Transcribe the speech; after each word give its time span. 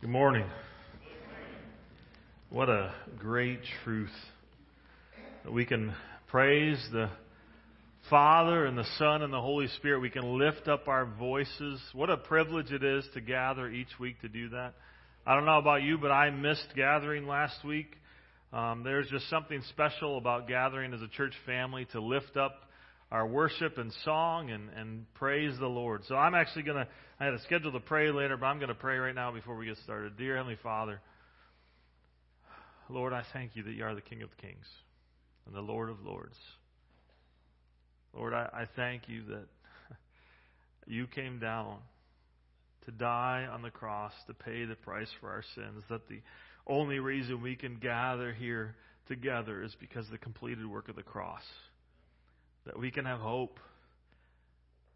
Good 0.00 0.08
morning. 0.08 0.46
What 2.48 2.70
a 2.70 2.94
great 3.18 3.60
truth 3.84 4.08
that 5.44 5.52
we 5.52 5.66
can 5.66 5.92
praise 6.28 6.82
the 6.90 7.10
Father 8.08 8.64
and 8.64 8.78
the 8.78 8.86
Son 8.96 9.20
and 9.20 9.30
the 9.30 9.42
Holy 9.42 9.66
Spirit. 9.76 10.00
We 10.00 10.08
can 10.08 10.38
lift 10.38 10.68
up 10.68 10.88
our 10.88 11.04
voices. 11.04 11.82
What 11.92 12.08
a 12.08 12.16
privilege 12.16 12.72
it 12.72 12.82
is 12.82 13.04
to 13.12 13.20
gather 13.20 13.68
each 13.68 13.98
week 14.00 14.18
to 14.22 14.28
do 14.30 14.48
that. 14.48 14.72
I 15.26 15.34
don't 15.34 15.44
know 15.44 15.58
about 15.58 15.82
you, 15.82 15.98
but 15.98 16.10
I 16.10 16.30
missed 16.30 16.68
gathering 16.74 17.26
last 17.26 17.62
week. 17.62 17.94
Um, 18.54 18.82
there's 18.82 19.10
just 19.10 19.28
something 19.28 19.60
special 19.68 20.16
about 20.16 20.48
gathering 20.48 20.94
as 20.94 21.02
a 21.02 21.08
church 21.08 21.34
family 21.44 21.86
to 21.92 22.00
lift 22.00 22.38
up 22.38 22.54
our 23.10 23.26
worship 23.26 23.76
and 23.78 23.92
song 24.04 24.50
and, 24.50 24.70
and 24.76 25.12
praise 25.14 25.58
the 25.58 25.66
Lord. 25.66 26.02
So 26.06 26.14
I'm 26.14 26.34
actually 26.34 26.62
going 26.62 26.76
to, 26.76 26.88
I 27.18 27.24
had 27.24 27.34
a 27.34 27.40
schedule 27.42 27.72
to 27.72 27.80
pray 27.80 28.12
later, 28.12 28.36
but 28.36 28.46
I'm 28.46 28.58
going 28.58 28.68
to 28.68 28.74
pray 28.74 28.98
right 28.98 29.14
now 29.14 29.32
before 29.32 29.56
we 29.56 29.66
get 29.66 29.78
started. 29.78 30.16
Dear 30.16 30.36
Heavenly 30.36 30.58
Father, 30.62 31.00
Lord, 32.88 33.12
I 33.12 33.24
thank 33.32 33.56
you 33.56 33.64
that 33.64 33.72
you 33.72 33.84
are 33.84 33.94
the 33.94 34.00
King 34.00 34.22
of 34.22 34.36
Kings 34.36 34.66
and 35.46 35.54
the 35.54 35.60
Lord 35.60 35.90
of 35.90 36.00
Lords. 36.04 36.36
Lord, 38.14 38.32
I, 38.32 38.48
I 38.52 38.64
thank 38.76 39.08
you 39.08 39.22
that 39.28 39.46
you 40.86 41.06
came 41.08 41.40
down 41.40 41.78
to 42.84 42.92
die 42.92 43.46
on 43.50 43.62
the 43.62 43.70
cross 43.70 44.12
to 44.28 44.34
pay 44.34 44.64
the 44.64 44.76
price 44.76 45.10
for 45.20 45.30
our 45.30 45.44
sins, 45.54 45.82
that 45.90 46.08
the 46.08 46.20
only 46.66 47.00
reason 47.00 47.42
we 47.42 47.56
can 47.56 47.76
gather 47.76 48.32
here 48.32 48.76
together 49.08 49.62
is 49.62 49.74
because 49.80 50.06
of 50.06 50.12
the 50.12 50.18
completed 50.18 50.64
work 50.66 50.88
of 50.88 50.94
the 50.94 51.02
cross 51.02 51.42
that 52.70 52.78
we 52.78 52.92
can 52.92 53.04
have 53.04 53.18
hope, 53.18 53.58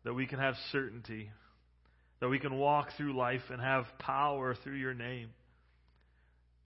that 0.05 0.15
we 0.15 0.27
can 0.27 0.39
have 0.39 0.55
certainty, 0.71 1.29
that 2.21 2.29
we 2.29 2.39
can 2.39 2.57
walk 2.57 2.91
through 2.97 3.17
life 3.17 3.43
and 3.51 3.61
have 3.61 3.85
power 3.99 4.55
through 4.63 4.77
your 4.77 4.95
name. 4.95 5.31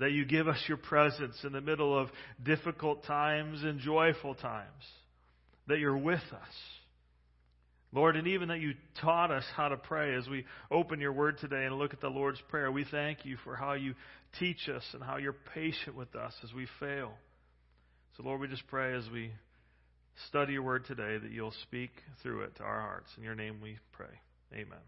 That 0.00 0.12
you 0.12 0.26
give 0.26 0.48
us 0.48 0.62
your 0.68 0.76
presence 0.76 1.34
in 1.44 1.52
the 1.52 1.62
middle 1.62 1.98
of 1.98 2.08
difficult 2.44 3.04
times 3.04 3.62
and 3.62 3.80
joyful 3.80 4.34
times. 4.34 4.84
That 5.66 5.78
you're 5.78 5.96
with 5.96 6.20
us. 6.20 6.54
Lord, 7.90 8.16
and 8.16 8.28
even 8.28 8.48
that 8.48 8.60
you 8.60 8.74
taught 9.00 9.30
us 9.30 9.44
how 9.56 9.68
to 9.68 9.78
pray 9.78 10.14
as 10.14 10.28
we 10.28 10.44
open 10.70 11.00
your 11.00 11.14
word 11.14 11.38
today 11.38 11.64
and 11.64 11.78
look 11.78 11.94
at 11.94 12.02
the 12.02 12.08
Lord's 12.08 12.40
Prayer. 12.50 12.70
We 12.70 12.84
thank 12.84 13.24
you 13.24 13.38
for 13.44 13.56
how 13.56 13.72
you 13.72 13.94
teach 14.38 14.68
us 14.68 14.84
and 14.92 15.02
how 15.02 15.16
you're 15.16 15.34
patient 15.54 15.96
with 15.96 16.14
us 16.14 16.34
as 16.44 16.52
we 16.52 16.66
fail. 16.78 17.12
So, 18.18 18.24
Lord, 18.24 18.42
we 18.42 18.48
just 18.48 18.66
pray 18.66 18.94
as 18.94 19.04
we 19.10 19.32
study 20.26 20.54
your 20.54 20.62
word 20.62 20.84
today 20.86 21.16
that 21.18 21.30
you'll 21.30 21.54
speak 21.62 21.90
through 22.22 22.42
it 22.42 22.56
to 22.56 22.62
our 22.62 22.80
hearts. 22.80 23.08
In 23.16 23.22
your 23.22 23.34
name 23.34 23.60
we 23.62 23.78
pray. 23.92 24.06
Amen. 24.52 24.78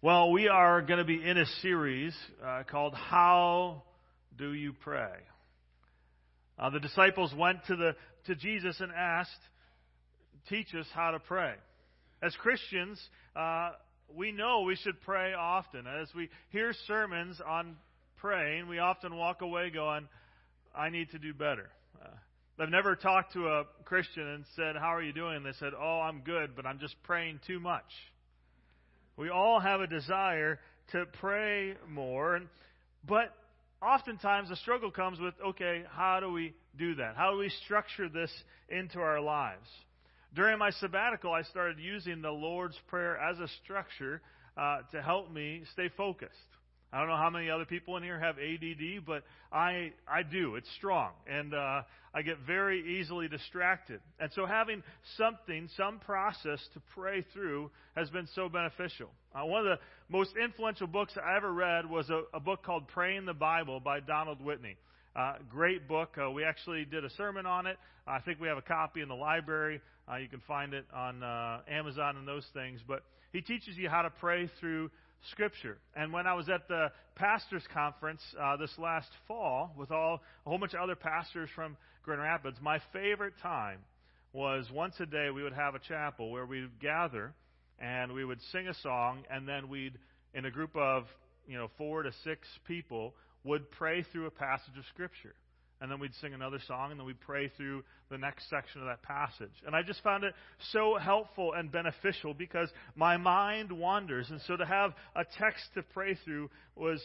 Well, 0.00 0.30
we 0.30 0.48
are 0.48 0.82
going 0.82 0.98
to 0.98 1.04
be 1.04 1.22
in 1.22 1.38
a 1.38 1.46
series 1.62 2.14
uh, 2.44 2.62
called 2.70 2.94
How 2.94 3.82
Do 4.38 4.52
You 4.52 4.72
Pray? 4.72 5.12
Uh, 6.58 6.70
the 6.70 6.80
disciples 6.80 7.32
went 7.36 7.64
to, 7.66 7.76
the, 7.76 7.96
to 8.26 8.34
Jesus 8.34 8.80
and 8.80 8.92
asked, 8.92 9.30
Teach 10.48 10.74
us 10.74 10.86
how 10.94 11.12
to 11.12 11.18
pray. 11.18 11.54
As 12.22 12.36
Christians, 12.36 13.00
uh, 13.34 13.70
we 14.14 14.30
know 14.30 14.60
we 14.60 14.76
should 14.76 15.00
pray 15.00 15.32
often. 15.32 15.86
As 15.86 16.08
we 16.14 16.28
hear 16.50 16.74
sermons 16.86 17.40
on 17.46 17.76
praying, 18.18 18.68
we 18.68 18.78
often 18.78 19.16
walk 19.16 19.40
away 19.40 19.70
going, 19.70 20.06
I 20.76 20.90
need 20.90 21.10
to 21.10 21.18
do 21.18 21.32
better. 21.32 21.70
I've 22.58 22.70
never 22.70 22.94
talked 22.94 23.32
to 23.32 23.48
a 23.48 23.64
Christian 23.84 24.22
and 24.22 24.44
said, 24.54 24.76
How 24.76 24.94
are 24.94 25.02
you 25.02 25.12
doing? 25.12 25.42
They 25.42 25.52
said, 25.58 25.72
Oh, 25.78 26.00
I'm 26.00 26.20
good, 26.20 26.54
but 26.54 26.66
I'm 26.66 26.78
just 26.78 26.94
praying 27.02 27.40
too 27.46 27.58
much. 27.58 27.82
We 29.16 29.28
all 29.28 29.58
have 29.58 29.80
a 29.80 29.86
desire 29.88 30.60
to 30.92 31.04
pray 31.20 31.74
more, 31.88 32.40
but 33.06 33.34
oftentimes 33.82 34.50
the 34.50 34.56
struggle 34.56 34.90
comes 34.90 35.18
with 35.18 35.34
okay, 35.48 35.82
how 35.90 36.20
do 36.20 36.30
we 36.30 36.54
do 36.78 36.94
that? 36.96 37.16
How 37.16 37.32
do 37.32 37.38
we 37.38 37.50
structure 37.64 38.08
this 38.08 38.30
into 38.68 39.00
our 39.00 39.20
lives? 39.20 39.68
During 40.34 40.58
my 40.58 40.70
sabbatical, 40.70 41.32
I 41.32 41.42
started 41.42 41.78
using 41.78 42.22
the 42.22 42.30
Lord's 42.30 42.78
Prayer 42.88 43.16
as 43.16 43.38
a 43.38 43.48
structure 43.64 44.20
uh, 44.56 44.78
to 44.92 45.02
help 45.02 45.32
me 45.32 45.62
stay 45.72 45.90
focused. 45.96 46.32
I 46.94 47.00
don't 47.00 47.08
know 47.08 47.16
how 47.16 47.30
many 47.30 47.50
other 47.50 47.64
people 47.64 47.96
in 47.96 48.04
here 48.04 48.20
have 48.20 48.36
ADD, 48.38 49.04
but 49.04 49.24
I 49.52 49.90
I 50.06 50.22
do. 50.22 50.54
It's 50.54 50.72
strong, 50.76 51.10
and 51.26 51.52
uh, 51.52 51.82
I 52.14 52.22
get 52.22 52.38
very 52.46 53.00
easily 53.00 53.26
distracted. 53.26 54.00
And 54.20 54.30
so 54.34 54.46
having 54.46 54.80
something, 55.18 55.68
some 55.76 55.98
process 55.98 56.60
to 56.74 56.80
pray 56.94 57.24
through, 57.32 57.72
has 57.96 58.08
been 58.10 58.28
so 58.36 58.48
beneficial. 58.48 59.08
Uh, 59.34 59.44
one 59.44 59.66
of 59.66 59.76
the 59.76 59.84
most 60.08 60.30
influential 60.40 60.86
books 60.86 61.12
I 61.16 61.36
ever 61.36 61.52
read 61.52 61.90
was 61.90 62.08
a, 62.10 62.22
a 62.32 62.38
book 62.38 62.62
called 62.62 62.86
"Praying 62.86 63.26
the 63.26 63.34
Bible" 63.34 63.80
by 63.80 63.98
Donald 63.98 64.40
Whitney. 64.40 64.76
Uh, 65.16 65.34
great 65.50 65.88
book. 65.88 66.16
Uh, 66.16 66.30
we 66.30 66.44
actually 66.44 66.84
did 66.84 67.04
a 67.04 67.10
sermon 67.10 67.44
on 67.44 67.66
it. 67.66 67.76
I 68.06 68.20
think 68.20 68.40
we 68.40 68.46
have 68.46 68.58
a 68.58 68.62
copy 68.62 69.00
in 69.00 69.08
the 69.08 69.14
library. 69.16 69.80
Uh, 70.08 70.18
you 70.18 70.28
can 70.28 70.42
find 70.46 70.74
it 70.74 70.84
on 70.94 71.24
uh, 71.24 71.58
Amazon 71.68 72.18
and 72.18 72.28
those 72.28 72.46
things. 72.54 72.78
But 72.86 73.02
he 73.32 73.40
teaches 73.40 73.76
you 73.76 73.88
how 73.88 74.02
to 74.02 74.10
pray 74.10 74.48
through 74.60 74.90
Scripture. 75.30 75.78
And 75.94 76.12
when 76.12 76.26
I 76.26 76.34
was 76.34 76.48
at 76.48 76.68
the 76.68 76.88
pastors' 77.14 77.64
conference 77.72 78.20
uh, 78.40 78.56
this 78.56 78.72
last 78.78 79.08
fall 79.26 79.74
with 79.76 79.90
all 79.90 80.20
a 80.44 80.48
whole 80.48 80.58
bunch 80.58 80.74
of 80.74 80.80
other 80.80 80.96
pastors 80.96 81.48
from 81.54 81.76
Grand 82.02 82.20
Rapids, 82.20 82.56
my 82.60 82.80
favorite 82.92 83.34
time 83.42 83.78
was 84.32 84.66
once 84.72 84.94
a 85.00 85.06
day 85.06 85.30
we 85.34 85.42
would 85.42 85.52
have 85.52 85.74
a 85.74 85.78
chapel 85.78 86.30
where 86.30 86.44
we'd 86.44 86.80
gather 86.80 87.32
and 87.78 88.12
we 88.12 88.24
would 88.24 88.40
sing 88.52 88.68
a 88.68 88.74
song, 88.74 89.24
and 89.30 89.48
then 89.48 89.68
we'd, 89.68 89.94
in 90.32 90.44
a 90.44 90.50
group 90.50 90.74
of 90.76 91.04
you 91.46 91.56
know 91.56 91.68
four 91.76 92.02
to 92.02 92.10
six 92.22 92.46
people, 92.66 93.14
would 93.42 93.70
pray 93.72 94.04
through 94.12 94.26
a 94.26 94.30
passage 94.30 94.76
of 94.78 94.84
Scripture 94.92 95.34
and 95.80 95.90
then 95.90 95.98
we'd 95.98 96.14
sing 96.20 96.34
another 96.34 96.58
song, 96.66 96.90
and 96.90 97.00
then 97.00 97.06
we'd 97.06 97.20
pray 97.20 97.48
through 97.56 97.82
the 98.10 98.18
next 98.18 98.48
section 98.48 98.80
of 98.80 98.86
that 98.86 99.02
passage. 99.02 99.52
And 99.66 99.74
I 99.74 99.82
just 99.82 100.02
found 100.02 100.24
it 100.24 100.34
so 100.72 100.96
helpful 101.00 101.52
and 101.52 101.70
beneficial 101.70 102.32
because 102.32 102.70
my 102.94 103.16
mind 103.16 103.72
wanders, 103.72 104.30
and 104.30 104.40
so 104.46 104.56
to 104.56 104.64
have 104.64 104.92
a 105.16 105.24
text 105.38 105.64
to 105.74 105.82
pray 105.82 106.16
through 106.24 106.48
was 106.76 107.02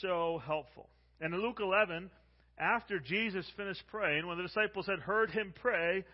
so 0.00 0.40
helpful. 0.46 0.88
And 1.20 1.34
in 1.34 1.40
Luke 1.40 1.58
11, 1.60 2.10
after 2.58 2.98
Jesus 2.98 3.46
finished 3.56 3.82
praying, 3.90 4.26
when 4.26 4.36
the 4.36 4.44
disciples 4.44 4.86
had 4.86 5.00
heard 5.00 5.30
him 5.30 5.54
pray, 5.60 6.04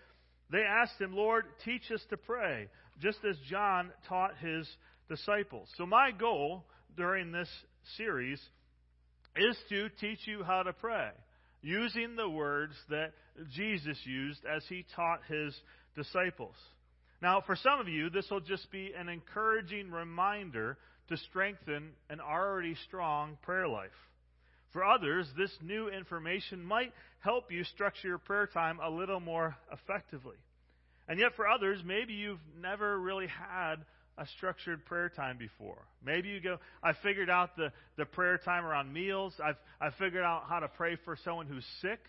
they 0.51 0.63
asked 0.63 1.01
him, 1.01 1.13
Lord, 1.13 1.45
teach 1.65 1.91
us 1.93 2.03
to 2.11 2.17
pray, 2.17 2.69
just 3.01 3.19
as 3.29 3.37
John 3.51 3.91
taught 4.09 4.37
his 4.39 4.69
disciples. 5.09 5.69
So 5.77 5.87
my 5.87 6.13
goal 6.13 6.65
during 6.97 7.33
this 7.33 7.49
series 7.97 8.41
is 9.37 9.57
to 9.69 9.89
teach 10.01 10.21
you 10.27 10.45
how 10.45 10.63
to 10.63 10.73
pray 10.73 11.11
using 11.63 12.17
the 12.17 12.29
words 12.29 12.75
that 12.91 13.13
Jesus 13.55 13.99
used 14.05 14.41
as 14.45 14.63
he 14.69 14.85
taught 14.95 15.21
his 15.29 15.55
disciples. 15.95 16.55
Now, 17.23 17.41
for 17.41 17.57
some 17.57 17.81
of 17.81 17.89
you, 17.89 18.11
this 18.11 18.29
will 18.31 18.41
just 18.41 18.71
be 18.71 18.93
an 18.97 19.09
encouraging 19.09 19.91
reminder 19.91 20.77
to 21.09 21.17
strengthen 21.17 21.91
an 22.11 22.21
already 22.21 22.75
strong 22.87 23.39
prayer 23.43 23.69
life. 23.69 23.91
For 24.73 24.85
others, 24.85 25.27
this 25.37 25.53
new 25.63 25.89
information 25.89 26.63
might 26.63 26.93
help 27.21 27.51
you 27.51 27.65
structure 27.65 28.09
your 28.09 28.19
prayer 28.19 28.47
time 28.47 28.79
a 28.83 28.91
little 28.91 29.21
more 29.21 29.57
effectively. 29.73 30.37
And 31.09 31.19
yet, 31.19 31.35
for 31.37 31.49
others, 31.49 31.81
maybe 31.85 32.13
you've 32.13 32.41
never 32.61 32.99
really 32.99 33.29
had 33.29 33.77
a 34.19 34.27
structured 34.37 34.85
prayer 34.87 35.09
time 35.09 35.37
before. 35.39 35.79
Maybe 36.05 36.29
you 36.29 36.41
go, 36.41 36.59
I 36.83 36.93
figured 37.03 37.29
out 37.29 37.57
the, 37.57 37.71
the 37.97 38.07
prayer 38.07 38.39
time 38.39 38.65
around 38.65 38.93
meals. 38.93 39.35
I've, 39.43 39.57
i 39.81 39.91
figured 39.99 40.25
out 40.25 40.45
how 40.49 40.61
to 40.61 40.69
pray 40.69 40.97
for 41.05 41.17
someone 41.25 41.47
who's 41.47 41.67
sick. 41.83 42.01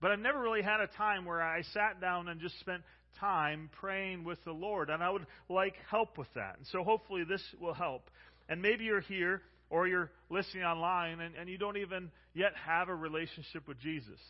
But 0.00 0.12
I've 0.12 0.20
never 0.20 0.40
really 0.40 0.62
had 0.62 0.80
a 0.80 0.86
time 0.86 1.24
where 1.24 1.42
I 1.42 1.62
sat 1.74 2.00
down 2.00 2.28
and 2.28 2.40
just 2.40 2.58
spent 2.60 2.82
time 3.18 3.70
praying 3.80 4.24
with 4.24 4.38
the 4.44 4.52
Lord. 4.52 4.90
And 4.90 5.02
I 5.02 5.10
would 5.10 5.26
like 5.48 5.74
help 5.90 6.16
with 6.16 6.28
that. 6.34 6.56
And 6.58 6.66
so 6.70 6.84
hopefully 6.84 7.24
this 7.28 7.42
will 7.60 7.74
help. 7.74 8.08
And 8.48 8.62
maybe 8.62 8.84
you're 8.84 9.00
here 9.00 9.42
or 9.70 9.88
you're 9.88 10.10
listening 10.30 10.62
online 10.62 11.20
and, 11.20 11.34
and 11.34 11.48
you 11.48 11.58
don't 11.58 11.76
even 11.76 12.10
yet 12.34 12.52
have 12.64 12.88
a 12.88 12.94
relationship 12.94 13.66
with 13.66 13.80
Jesus. 13.80 14.20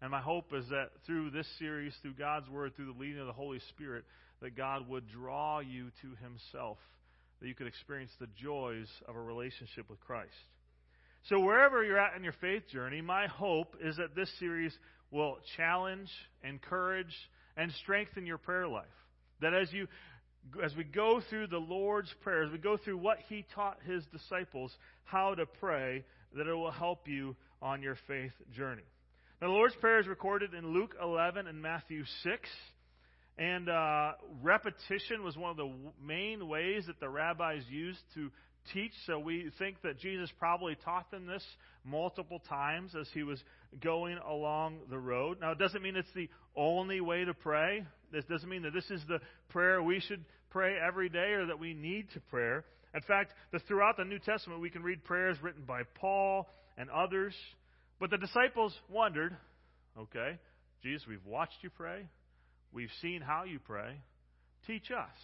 And 0.00 0.10
my 0.10 0.20
hope 0.20 0.52
is 0.52 0.64
that 0.70 0.90
through 1.06 1.30
this 1.30 1.46
series, 1.58 1.92
through 2.02 2.14
God's 2.14 2.48
Word, 2.48 2.76
through 2.76 2.92
the 2.92 2.98
leading 2.98 3.20
of 3.20 3.26
the 3.26 3.32
Holy 3.32 3.60
Spirit, 3.70 4.04
that 4.40 4.56
God 4.56 4.88
would 4.88 5.08
draw 5.08 5.60
you 5.60 5.90
to 6.02 6.08
Himself, 6.22 6.78
that 7.40 7.48
you 7.48 7.54
could 7.54 7.66
experience 7.66 8.12
the 8.20 8.28
joys 8.40 8.88
of 9.06 9.16
a 9.16 9.20
relationship 9.20 9.88
with 9.88 10.00
Christ. 10.00 10.32
So, 11.28 11.40
wherever 11.40 11.84
you're 11.84 11.98
at 11.98 12.16
in 12.16 12.24
your 12.24 12.34
faith 12.40 12.62
journey, 12.72 13.00
my 13.00 13.26
hope 13.26 13.76
is 13.82 13.96
that 13.96 14.14
this 14.14 14.30
series 14.38 14.76
will 15.10 15.38
challenge, 15.56 16.08
encourage, 16.42 17.14
and 17.56 17.72
strengthen 17.82 18.26
your 18.26 18.38
prayer 18.38 18.68
life. 18.68 18.86
That 19.40 19.54
as 19.54 19.72
you 19.72 19.88
as 20.64 20.74
we 20.76 20.84
go 20.84 21.20
through 21.28 21.48
the 21.48 21.58
Lord's 21.58 22.12
Prayer, 22.22 22.44
as 22.44 22.52
we 22.52 22.58
go 22.58 22.76
through 22.76 22.98
what 22.98 23.18
He 23.28 23.44
taught 23.54 23.78
His 23.84 24.04
disciples 24.06 24.72
how 25.04 25.34
to 25.34 25.46
pray, 25.46 26.04
that 26.34 26.46
it 26.46 26.54
will 26.54 26.70
help 26.70 27.06
you 27.06 27.36
on 27.60 27.82
your 27.82 27.96
faith 28.06 28.32
journey. 28.56 28.82
Now, 29.40 29.48
the 29.48 29.54
Lord's 29.54 29.74
Prayer 29.76 30.00
is 30.00 30.06
recorded 30.06 30.54
in 30.54 30.72
Luke 30.72 30.94
11 31.02 31.46
and 31.46 31.60
Matthew 31.60 32.04
6. 32.22 32.48
And 33.38 33.68
uh, 33.68 34.12
repetition 34.42 35.22
was 35.22 35.36
one 35.36 35.50
of 35.50 35.56
the 35.56 35.72
main 36.04 36.48
ways 36.48 36.84
that 36.88 36.98
the 36.98 37.08
rabbis 37.08 37.62
used 37.70 38.00
to 38.14 38.30
teach, 38.72 38.92
so 39.06 39.18
we 39.18 39.50
think 39.58 39.80
that 39.82 39.98
Jesus 40.00 40.30
probably 40.38 40.76
taught 40.84 41.10
them 41.10 41.26
this 41.26 41.44
multiple 41.84 42.42
times 42.48 42.94
as 42.98 43.08
he 43.14 43.22
was 43.22 43.42
going 43.80 44.18
along 44.28 44.80
the 44.90 44.98
road. 44.98 45.38
Now, 45.40 45.52
it 45.52 45.58
doesn't 45.58 45.82
mean 45.82 45.96
it's 45.96 46.12
the 46.14 46.28
only 46.56 47.00
way 47.00 47.24
to 47.24 47.32
pray. 47.32 47.84
This 48.12 48.24
doesn't 48.24 48.48
mean 48.48 48.62
that 48.62 48.74
this 48.74 48.90
is 48.90 49.00
the 49.08 49.20
prayer 49.50 49.82
we 49.82 50.00
should 50.00 50.24
pray 50.50 50.76
every 50.76 51.08
day 51.08 51.32
or 51.32 51.46
that 51.46 51.58
we 51.58 51.74
need 51.74 52.10
to 52.14 52.20
pray. 52.30 52.58
In 52.94 53.02
fact, 53.02 53.32
the, 53.52 53.60
throughout 53.60 53.96
the 53.96 54.04
New 54.04 54.18
Testament, 54.18 54.60
we 54.60 54.70
can 54.70 54.82
read 54.82 55.04
prayers 55.04 55.36
written 55.42 55.62
by 55.66 55.82
Paul 56.00 56.48
and 56.76 56.90
others. 56.90 57.34
But 58.00 58.10
the 58.10 58.18
disciples 58.18 58.74
wondered 58.90 59.36
okay, 59.98 60.38
Jesus, 60.82 61.06
we've 61.08 61.24
watched 61.26 61.56
you 61.62 61.70
pray, 61.70 62.06
we've 62.72 62.90
seen 63.02 63.20
how 63.20 63.44
you 63.44 63.58
pray. 63.58 64.00
Teach 64.66 64.90
us. 64.90 65.16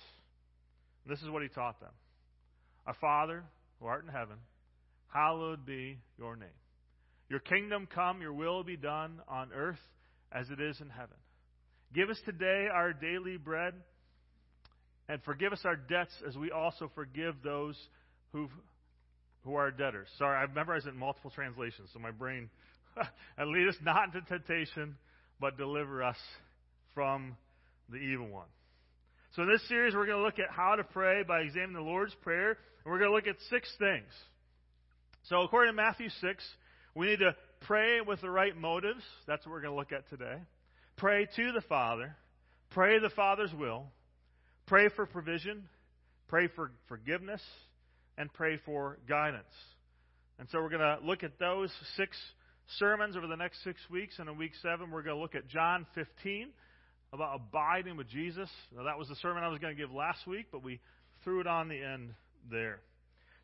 And 1.04 1.14
this 1.14 1.22
is 1.22 1.30
what 1.30 1.42
he 1.42 1.48
taught 1.48 1.80
them 1.80 1.92
Our 2.86 2.94
Father, 3.00 3.44
who 3.80 3.86
art 3.86 4.04
in 4.04 4.10
heaven, 4.10 4.36
hallowed 5.12 5.66
be 5.66 5.98
your 6.18 6.36
name. 6.36 6.48
Your 7.28 7.40
kingdom 7.40 7.88
come, 7.92 8.20
your 8.20 8.32
will 8.32 8.62
be 8.62 8.76
done 8.76 9.20
on 9.28 9.50
earth 9.54 9.80
as 10.30 10.48
it 10.50 10.60
is 10.60 10.80
in 10.80 10.90
heaven. 10.90 11.16
Give 11.94 12.10
us 12.10 12.18
today 12.24 12.66
our 12.72 12.92
daily 12.92 13.36
bread, 13.36 13.74
and 15.08 15.22
forgive 15.22 15.52
us 15.52 15.60
our 15.64 15.76
debts 15.76 16.12
as 16.26 16.36
we 16.36 16.50
also 16.50 16.90
forgive 16.94 17.36
those 17.42 17.76
who 18.32 18.48
who 19.44 19.54
are 19.56 19.70
debtors. 19.70 20.08
Sorry, 20.18 20.42
I've 20.42 20.54
memorized 20.54 20.86
it 20.86 20.94
in 20.94 20.98
multiple 20.98 21.30
translations, 21.30 21.90
so 21.92 21.98
my 21.98 22.10
brain. 22.10 22.48
and 23.36 23.50
lead 23.50 23.68
us 23.68 23.76
not 23.82 24.06
into 24.06 24.26
temptation, 24.26 24.96
but 25.40 25.58
deliver 25.58 26.02
us 26.02 26.16
from 26.94 27.36
the 27.90 27.96
evil 27.96 28.28
one. 28.28 28.46
So 29.34 29.42
in 29.42 29.48
this 29.48 29.66
series, 29.68 29.94
we're 29.94 30.06
going 30.06 30.18
to 30.18 30.24
look 30.24 30.38
at 30.38 30.50
how 30.50 30.76
to 30.76 30.84
pray 30.84 31.24
by 31.26 31.40
examining 31.40 31.74
the 31.74 31.80
Lord's 31.80 32.14
Prayer, 32.22 32.50
and 32.50 32.92
we're 32.92 32.98
going 32.98 33.10
to 33.10 33.16
look 33.16 33.26
at 33.26 33.36
six 33.50 33.68
things. 33.78 34.06
So 35.28 35.42
according 35.42 35.72
to 35.72 35.76
Matthew 35.76 36.08
6, 36.08 36.44
we 36.94 37.06
need 37.06 37.18
to 37.18 37.34
pray 37.62 38.00
with 38.00 38.20
the 38.20 38.30
right 38.30 38.56
motives. 38.56 39.02
That's 39.26 39.44
what 39.44 39.52
we're 39.52 39.62
going 39.62 39.72
to 39.72 39.78
look 39.78 39.92
at 39.92 40.08
today. 40.08 40.36
Pray 40.96 41.26
to 41.34 41.52
the 41.52 41.62
Father. 41.62 42.14
Pray 42.70 43.00
the 43.00 43.10
Father's 43.10 43.52
will. 43.52 43.86
Pray 44.66 44.88
for 44.94 45.06
provision. 45.06 45.64
Pray 46.28 46.48
for 46.54 46.70
forgiveness. 46.88 47.42
And 48.16 48.32
pray 48.32 48.60
for 48.64 48.98
guidance. 49.08 49.44
And 50.38 50.48
so 50.50 50.60
we're 50.60 50.68
going 50.68 50.80
to 50.80 50.98
look 51.04 51.24
at 51.24 51.38
those 51.40 51.72
six 51.96 52.16
sermons 52.78 53.16
over 53.16 53.26
the 53.26 53.36
next 53.36 53.64
six 53.64 53.80
weeks. 53.90 54.18
And 54.18 54.28
in 54.28 54.38
week 54.38 54.52
seven, 54.62 54.90
we're 54.92 55.02
going 55.02 55.16
to 55.16 55.22
look 55.22 55.34
at 55.34 55.48
John 55.48 55.86
15 55.96 56.50
about 57.14 57.36
abiding 57.36 57.96
with 57.96 58.08
Jesus. 58.08 58.50
Now, 58.76 58.84
that 58.84 58.98
was 58.98 59.08
the 59.08 59.16
sermon 59.16 59.44
I 59.44 59.48
was 59.48 59.60
going 59.60 59.74
to 59.74 59.80
give 59.80 59.92
last 59.92 60.26
week, 60.26 60.46
but 60.50 60.64
we 60.64 60.80
threw 61.22 61.40
it 61.40 61.46
on 61.46 61.68
the 61.68 61.80
end 61.80 62.10
there. 62.50 62.80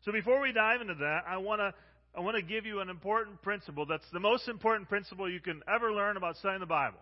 So 0.03 0.11
before 0.11 0.41
we 0.41 0.51
dive 0.51 0.81
into 0.81 0.95
that, 0.95 1.21
I 1.27 1.37
want 1.37 1.61
to 1.61 1.73
I 2.13 2.19
want 2.19 2.35
to 2.35 2.41
give 2.41 2.65
you 2.65 2.81
an 2.81 2.89
important 2.89 3.41
principle 3.41 3.85
that's 3.85 4.03
the 4.11 4.19
most 4.19 4.49
important 4.49 4.89
principle 4.89 5.31
you 5.31 5.39
can 5.39 5.61
ever 5.73 5.93
learn 5.93 6.17
about 6.17 6.35
studying 6.35 6.59
the 6.59 6.65
Bible. 6.65 6.99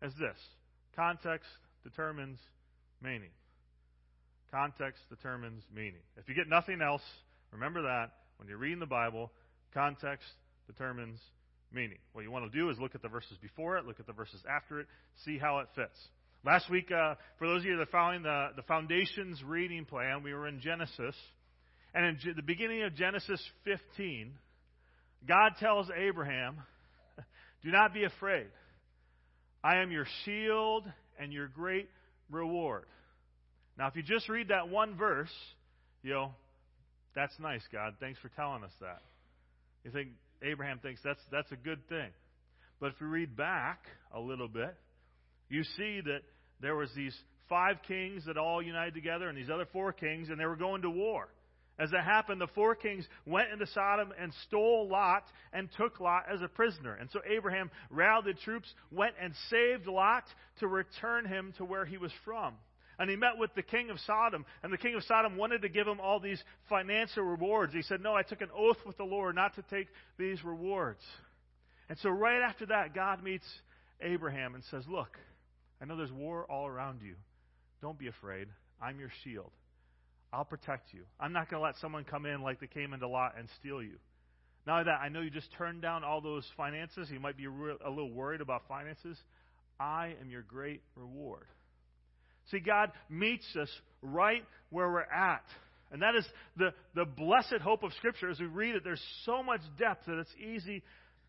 Is 0.00 0.14
this 0.18 0.38
context 0.96 1.48
determines 1.84 2.38
meaning. 3.02 3.30
Context 4.50 5.02
determines 5.10 5.62
meaning. 5.74 6.00
If 6.16 6.28
you 6.28 6.34
get 6.34 6.48
nothing 6.48 6.80
else, 6.80 7.02
remember 7.52 7.82
that 7.82 8.12
when 8.38 8.48
you're 8.48 8.58
reading 8.58 8.80
the 8.80 8.86
Bible, 8.86 9.30
context 9.74 10.26
determines 10.66 11.18
meaning. 11.74 11.98
What 12.12 12.22
you 12.22 12.30
want 12.30 12.50
to 12.50 12.58
do 12.58 12.70
is 12.70 12.78
look 12.78 12.94
at 12.94 13.02
the 13.02 13.08
verses 13.08 13.36
before 13.40 13.76
it, 13.76 13.86
look 13.86 14.00
at 14.00 14.06
the 14.06 14.12
verses 14.12 14.40
after 14.48 14.80
it, 14.80 14.86
see 15.24 15.38
how 15.38 15.58
it 15.58 15.68
fits. 15.74 15.98
Last 16.44 16.68
week, 16.70 16.90
uh, 16.90 17.14
for 17.38 17.46
those 17.46 17.60
of 17.60 17.66
you 17.66 17.76
that 17.76 17.82
are 17.82 17.86
following 17.86 18.22
the, 18.22 18.48
the 18.56 18.62
Foundations 18.62 19.42
reading 19.44 19.84
plan, 19.84 20.22
we 20.22 20.34
were 20.34 20.48
in 20.48 20.60
Genesis. 20.60 21.14
And 21.94 22.04
in 22.04 22.18
G- 22.18 22.32
the 22.34 22.42
beginning 22.42 22.82
of 22.82 22.96
Genesis 22.96 23.40
15, 23.64 24.32
God 25.26 25.52
tells 25.60 25.88
Abraham, 25.96 26.56
Do 27.62 27.70
not 27.70 27.94
be 27.94 28.04
afraid. 28.04 28.48
I 29.62 29.76
am 29.76 29.92
your 29.92 30.06
shield 30.24 30.84
and 31.20 31.32
your 31.32 31.46
great 31.46 31.88
reward. 32.30 32.86
Now, 33.78 33.86
if 33.86 33.94
you 33.94 34.02
just 34.02 34.28
read 34.28 34.48
that 34.48 34.68
one 34.68 34.96
verse, 34.96 35.32
you 36.02 36.12
know, 36.12 36.32
that's 37.14 37.34
nice, 37.38 37.62
God. 37.72 37.94
Thanks 38.00 38.18
for 38.20 38.30
telling 38.30 38.64
us 38.64 38.72
that. 38.80 39.00
You 39.84 39.90
think 39.90 40.08
Abraham 40.42 40.78
thinks 40.78 41.00
that's 41.04 41.20
that's 41.30 41.50
a 41.52 41.56
good 41.56 41.88
thing. 41.88 42.10
But 42.80 42.92
if 42.92 43.00
you 43.00 43.06
read 43.06 43.36
back 43.36 43.84
a 44.12 44.20
little 44.20 44.48
bit, 44.48 44.74
you 45.48 45.62
see 45.76 46.00
that 46.00 46.20
there 46.60 46.74
was 46.74 46.90
these 46.96 47.16
five 47.48 47.76
kings 47.86 48.24
that 48.26 48.36
all 48.36 48.62
united 48.62 48.94
together 48.94 49.28
and 49.28 49.36
these 49.36 49.50
other 49.50 49.66
four 49.72 49.92
kings 49.92 50.28
and 50.30 50.40
they 50.40 50.46
were 50.46 50.56
going 50.56 50.82
to 50.82 50.90
war. 50.90 51.28
As 51.78 51.90
it 51.90 52.00
happened, 52.00 52.40
the 52.40 52.48
four 52.54 52.74
kings 52.74 53.06
went 53.26 53.50
into 53.50 53.66
Sodom 53.66 54.12
and 54.20 54.32
stole 54.46 54.88
Lot 54.88 55.24
and 55.52 55.68
took 55.76 56.00
Lot 56.00 56.24
as 56.32 56.40
a 56.42 56.48
prisoner. 56.48 56.94
And 56.94 57.08
so 57.12 57.20
Abraham 57.28 57.70
rallied 57.90 58.36
the 58.36 58.40
troops, 58.40 58.72
went 58.90 59.14
and 59.20 59.32
saved 59.50 59.86
Lot 59.86 60.24
to 60.60 60.66
return 60.66 61.24
him 61.24 61.54
to 61.58 61.64
where 61.64 61.84
he 61.84 61.96
was 61.96 62.12
from. 62.24 62.54
And 63.02 63.10
he 63.10 63.16
met 63.16 63.36
with 63.36 63.52
the 63.56 63.64
king 63.64 63.90
of 63.90 63.98
Sodom, 64.06 64.46
and 64.62 64.72
the 64.72 64.78
king 64.78 64.94
of 64.94 65.02
Sodom 65.02 65.36
wanted 65.36 65.62
to 65.62 65.68
give 65.68 65.88
him 65.88 65.98
all 65.98 66.20
these 66.20 66.40
financial 66.68 67.24
rewards. 67.24 67.74
He 67.74 67.82
said, 67.82 68.00
No, 68.00 68.14
I 68.14 68.22
took 68.22 68.42
an 68.42 68.50
oath 68.56 68.76
with 68.86 68.96
the 68.96 69.02
Lord 69.02 69.34
not 69.34 69.56
to 69.56 69.62
take 69.62 69.88
these 70.20 70.44
rewards. 70.44 71.00
And 71.88 71.98
so, 71.98 72.10
right 72.10 72.40
after 72.40 72.64
that, 72.66 72.94
God 72.94 73.20
meets 73.24 73.44
Abraham 74.00 74.54
and 74.54 74.62
says, 74.70 74.84
Look, 74.88 75.18
I 75.80 75.84
know 75.84 75.96
there's 75.96 76.12
war 76.12 76.46
all 76.48 76.68
around 76.68 77.00
you. 77.02 77.16
Don't 77.80 77.98
be 77.98 78.06
afraid. 78.06 78.46
I'm 78.80 79.00
your 79.00 79.10
shield. 79.24 79.50
I'll 80.32 80.44
protect 80.44 80.94
you. 80.94 81.02
I'm 81.18 81.32
not 81.32 81.50
going 81.50 81.60
to 81.60 81.64
let 81.64 81.74
someone 81.80 82.04
come 82.04 82.24
in 82.24 82.40
like 82.40 82.60
they 82.60 82.68
came 82.68 82.92
into 82.92 83.08
Lot 83.08 83.34
and 83.36 83.48
steal 83.58 83.82
you. 83.82 83.96
Only 84.68 84.84
that, 84.84 85.00
I 85.02 85.08
know 85.08 85.22
you 85.22 85.30
just 85.30 85.52
turned 85.58 85.82
down 85.82 86.04
all 86.04 86.20
those 86.20 86.46
finances. 86.56 87.08
You 87.10 87.18
might 87.18 87.36
be 87.36 87.46
a 87.46 87.90
little 87.90 88.12
worried 88.12 88.40
about 88.40 88.62
finances. 88.68 89.18
I 89.80 90.14
am 90.20 90.30
your 90.30 90.42
great 90.42 90.82
reward. 90.94 91.48
See, 92.50 92.60
God 92.60 92.90
meets 93.08 93.44
us 93.56 93.68
right 94.02 94.44
where 94.70 94.90
we're 94.90 95.00
at. 95.02 95.44
And 95.90 96.02
that 96.02 96.14
is 96.14 96.26
the, 96.56 96.72
the 96.94 97.04
blessed 97.04 97.60
hope 97.62 97.82
of 97.82 97.92
Scripture. 97.94 98.30
As 98.30 98.40
we 98.40 98.46
read 98.46 98.74
it, 98.74 98.84
there's 98.84 99.02
so 99.24 99.42
much 99.42 99.60
depth 99.78 100.06
that 100.06 100.18
it's 100.18 100.34
easy 100.36 100.82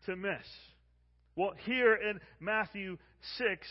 to 0.06 0.16
miss. 0.16 0.46
Well, 1.36 1.52
here 1.64 1.94
in 1.94 2.20
Matthew 2.40 2.96
6, 3.38 3.68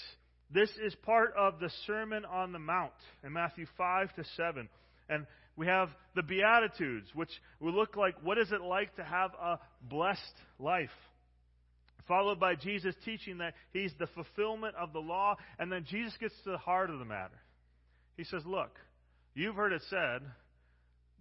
this 0.52 0.70
is 0.86 0.94
part 1.04 1.34
of 1.36 1.60
the 1.60 1.72
Sermon 1.88 2.26
on 2.26 2.52
the 2.52 2.60
Mount 2.60 2.94
in 3.24 3.34
Matthew 3.34 3.66
5 3.78 4.14
to 4.16 4.24
7. 4.38 4.70
And 5.10 5.26
we 5.56 5.68
have 5.68 5.90
the 6.16 6.24
Beatitudes, 6.24 7.08
which 7.14 7.30
will 7.60 7.74
look 7.74 7.96
like 7.96 8.16
what 8.22 8.38
is 8.38 8.52
it 8.52 8.62
like 8.62 8.96
to 8.98 9.04
have 9.04 9.32
a 9.34 9.60
blessed 9.82 10.22
life 10.60 10.90
followed 12.08 12.40
by 12.40 12.56
Jesus 12.56 12.96
teaching 13.06 13.38
that 13.40 13.54
he's 13.72 13.94
the 14.00 14.08
fulfillment 14.08 14.76
of 14.76 14.94
the 14.94 15.00
law, 15.00 15.36
and 15.60 15.72
then 15.72 15.86
Jesus 15.90 16.14
gets 16.20 16.36
to 16.44 16.52
the 16.52 16.58
heart 16.58 16.90
of 16.90 17.00
the 17.00 17.06
matter. 17.06 17.40
He 18.18 18.24
says, 18.24 18.44
Look, 18.46 18.72
you've 19.34 19.56
heard 19.56 19.74
it 19.74 19.82
said, 19.90 20.22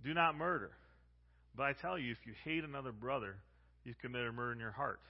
do 0.04 0.14
not 0.14 0.36
murder. 0.36 0.70
But 1.56 1.64
I 1.64 1.72
tell 1.74 1.98
you, 1.98 2.12
if 2.12 2.18
you 2.26 2.32
hate 2.44 2.64
another 2.64 2.92
brother, 2.92 3.36
you've 3.84 3.98
committed 3.98 4.34
murder 4.34 4.52
in 4.52 4.58
your 4.58 4.72
heart. 4.72 5.00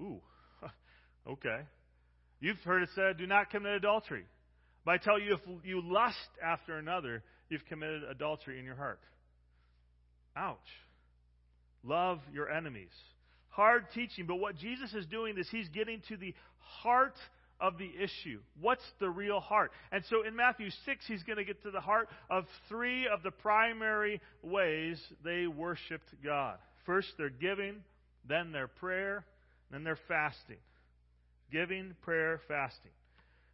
Ooh, 0.00 0.20
okay. 1.28 1.60
You've 2.40 2.58
heard 2.60 2.82
it 2.82 2.88
said, 2.94 3.18
do 3.18 3.26
not 3.26 3.50
commit 3.50 3.72
adultery. 3.72 4.24
But 4.84 4.92
I 4.92 4.96
tell 4.98 5.20
you, 5.20 5.34
if 5.34 5.40
you 5.64 5.82
lust 5.84 6.16
after 6.42 6.78
another, 6.78 7.22
you've 7.48 7.64
committed 7.66 8.02
adultery 8.10 8.58
in 8.58 8.64
your 8.64 8.76
heart. 8.76 9.00
Ouch. 10.36 10.58
Love 11.84 12.20
your 12.32 12.50
enemies 12.50 12.88
hard 13.60 13.84
teaching, 13.92 14.24
but 14.24 14.36
what 14.36 14.56
Jesus 14.56 14.94
is 14.94 15.04
doing 15.04 15.36
is 15.36 15.46
he's 15.50 15.68
getting 15.68 16.00
to 16.08 16.16
the 16.16 16.34
heart 16.60 17.12
of 17.60 17.76
the 17.76 17.90
issue. 18.02 18.40
What's 18.58 18.82
the 19.00 19.10
real 19.10 19.38
heart? 19.38 19.70
And 19.92 20.02
so 20.08 20.26
in 20.26 20.34
Matthew 20.34 20.70
6, 20.86 21.04
he's 21.06 21.22
going 21.24 21.36
to 21.36 21.44
get 21.44 21.62
to 21.64 21.70
the 21.70 21.80
heart 21.80 22.08
of 22.30 22.46
three 22.70 23.06
of 23.06 23.22
the 23.22 23.30
primary 23.30 24.22
ways 24.42 24.98
they 25.22 25.46
worshiped 25.46 26.08
God. 26.24 26.56
First, 26.86 27.08
they're 27.18 27.28
giving, 27.28 27.82
then 28.26 28.50
their 28.50 28.66
prayer, 28.66 29.26
then 29.70 29.84
their 29.84 29.98
fasting. 30.08 30.56
Giving, 31.52 31.94
prayer, 32.00 32.40
fasting. 32.48 32.92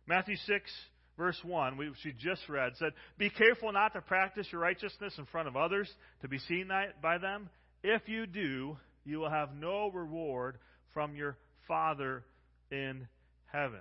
Matthew 0.07 0.37
6, 0.37 0.71
verse 1.17 1.41
1, 1.43 1.77
which 1.79 1.89
we 2.05 2.13
just 2.13 2.49
read, 2.49 2.75
said, 2.79 2.93
Be 3.19 3.29
careful 3.29 3.73
not 3.73 3.93
to 3.95 4.03
practice 4.03 4.47
your 4.53 4.61
righteousness 4.61 5.15
in 5.19 5.27
front 5.27 5.49
of 5.49 5.57
others 5.57 5.91
to 6.23 6.29
be 6.29 6.39
seen 6.39 6.71
by 7.03 7.19
them. 7.19 7.51
If 7.83 8.09
you 8.09 8.27
do, 8.27 8.77
you 9.07 9.19
will 9.19 9.31
have 9.31 9.55
no 9.55 9.91
reward 9.91 10.59
from 10.93 11.15
your 11.15 11.37
Father 11.67 12.25
in 12.71 13.09
heaven. 13.47 13.81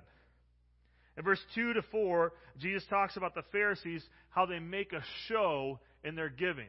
In 1.17 1.23
verse 1.23 1.39
2 1.55 1.73
to 1.73 1.81
4, 1.81 2.33
Jesus 2.59 2.83
talks 2.89 3.17
about 3.17 3.35
the 3.35 3.43
Pharisees, 3.51 4.03
how 4.29 4.45
they 4.45 4.59
make 4.59 4.93
a 4.93 5.03
show 5.27 5.79
in 6.03 6.15
their 6.15 6.29
giving. 6.29 6.67